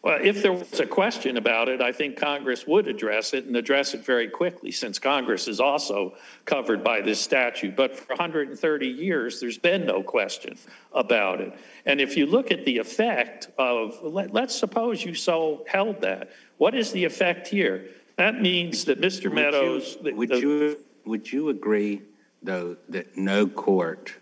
Well, 0.00 0.20
if 0.22 0.42
there 0.42 0.52
was 0.52 0.78
a 0.78 0.86
question 0.86 1.36
about 1.36 1.68
it, 1.68 1.80
I 1.80 1.90
think 1.90 2.16
Congress 2.16 2.66
would 2.68 2.86
address 2.86 3.34
it 3.34 3.46
and 3.46 3.56
address 3.56 3.94
it 3.94 4.04
very 4.04 4.28
quickly, 4.28 4.70
since 4.70 4.98
Congress 4.98 5.48
is 5.48 5.58
also 5.58 6.14
covered 6.44 6.84
by 6.84 7.00
this 7.00 7.20
statute. 7.20 7.74
But 7.74 7.96
for 7.96 8.14
130 8.14 8.86
years, 8.86 9.40
there's 9.40 9.58
been 9.58 9.84
no 9.84 10.02
question 10.02 10.56
about 10.92 11.40
it. 11.40 11.52
And 11.84 12.00
if 12.00 12.16
you 12.16 12.26
look 12.26 12.52
at 12.52 12.64
the 12.64 12.78
effect 12.78 13.50
of, 13.58 13.98
let, 14.02 14.32
let's 14.32 14.54
suppose 14.54 15.04
you 15.04 15.14
so 15.14 15.64
held 15.68 16.00
that, 16.02 16.30
what 16.58 16.76
is 16.76 16.92
the 16.92 17.04
effect 17.04 17.48
here? 17.48 17.88
That 18.18 18.42
means 18.42 18.84
that 18.86 19.00
Mr. 19.00 19.24
Would 19.24 19.24
you- 19.24 19.30
Meadows. 19.30 19.96
Would 20.02 20.28
the- 20.28 20.40
you, 20.40 20.84
would 21.04 21.32
you 21.32 21.48
agree, 21.50 22.02
though, 22.42 22.76
that 22.88 23.16
no 23.16 23.46
court, 23.46 24.12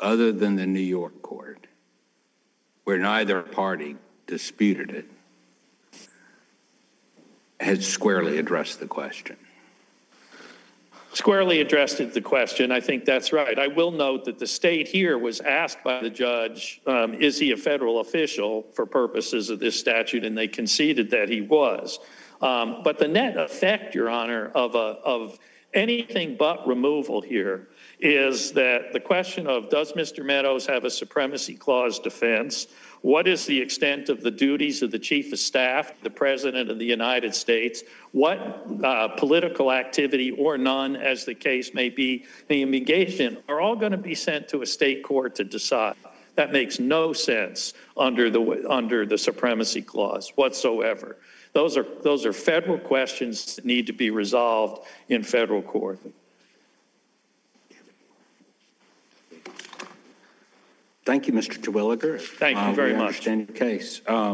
other 0.00 0.32
than 0.32 0.56
the 0.56 0.66
New 0.66 0.80
York 0.80 1.22
court, 1.22 1.68
where 2.82 2.98
neither 2.98 3.42
party 3.42 3.96
disputed 4.26 4.90
it, 4.90 5.06
has 7.60 7.86
squarely 7.86 8.38
addressed 8.38 8.80
the 8.80 8.88
question? 8.88 9.36
squarely 11.12 11.60
addressed 11.60 11.98
the 12.12 12.20
question. 12.20 12.72
I 12.72 12.80
think 12.80 13.04
that's 13.04 13.32
right. 13.32 13.56
I 13.56 13.68
will 13.68 13.92
note 13.92 14.24
that 14.24 14.40
the 14.40 14.48
state 14.48 14.88
here 14.88 15.16
was 15.16 15.40
asked 15.40 15.84
by 15.84 16.02
the 16.02 16.10
judge, 16.10 16.80
um, 16.88 17.14
is 17.14 17.38
he 17.38 17.52
a 17.52 17.56
federal 17.56 18.00
official 18.00 18.62
for 18.74 18.84
purposes 18.84 19.48
of 19.48 19.60
this 19.60 19.78
statute? 19.78 20.24
And 20.24 20.36
they 20.36 20.48
conceded 20.48 21.10
that 21.10 21.28
he 21.28 21.40
was. 21.40 22.00
Um, 22.44 22.82
but 22.84 22.98
the 22.98 23.08
net 23.08 23.38
effect, 23.38 23.94
Your 23.94 24.10
Honor, 24.10 24.52
of, 24.54 24.74
a, 24.74 24.98
of 25.02 25.38
anything 25.72 26.36
but 26.36 26.66
removal 26.68 27.22
here 27.22 27.68
is 28.00 28.52
that 28.52 28.92
the 28.92 29.00
question 29.00 29.46
of 29.46 29.70
does 29.70 29.94
Mr. 29.94 30.22
Meadows 30.22 30.66
have 30.66 30.84
a 30.84 30.90
supremacy 30.90 31.54
clause 31.54 31.98
defense? 31.98 32.66
What 33.00 33.26
is 33.26 33.46
the 33.46 33.58
extent 33.58 34.10
of 34.10 34.20
the 34.20 34.30
duties 34.30 34.82
of 34.82 34.90
the 34.90 34.98
chief 34.98 35.32
of 35.32 35.38
staff, 35.38 35.98
the 36.02 36.10
president 36.10 36.70
of 36.70 36.78
the 36.78 36.84
United 36.84 37.34
States? 37.34 37.82
What 38.12 38.66
uh, 38.84 39.08
political 39.16 39.72
activity 39.72 40.30
or 40.32 40.58
none, 40.58 40.96
as 40.96 41.24
the 41.24 41.34
case 41.34 41.72
may 41.72 41.88
be, 41.88 42.26
they 42.48 42.60
engaged 42.60 43.20
in, 43.20 43.38
are 43.48 43.58
all 43.58 43.74
going 43.74 43.92
to 43.92 43.98
be 43.98 44.14
sent 44.14 44.48
to 44.48 44.60
a 44.60 44.66
state 44.66 45.02
court 45.02 45.34
to 45.36 45.44
decide. 45.44 45.96
That 46.36 46.52
makes 46.52 46.78
no 46.78 47.14
sense 47.14 47.72
under 47.96 48.28
the 48.28 48.66
under 48.68 49.06
the 49.06 49.16
supremacy 49.16 49.80
clause 49.80 50.30
whatsoever. 50.34 51.16
Those 51.54 51.76
are 51.76 51.86
those 52.02 52.26
are 52.26 52.32
federal 52.32 52.78
questions 52.78 53.56
that 53.56 53.64
need 53.64 53.86
to 53.86 53.92
be 53.92 54.10
resolved 54.10 54.86
in 55.08 55.22
federal 55.22 55.62
court. 55.62 55.98
Thank 61.04 61.26
you, 61.28 61.32
Mr. 61.34 61.58
Terwilliger. 61.62 62.18
Thank 62.20 62.56
you 62.56 62.62
Uh, 62.64 62.72
very 62.72 62.92
much. 62.94 63.00
understand 63.28 63.48
your 63.48 63.56
case. 63.56 64.00
Um, 64.06 64.32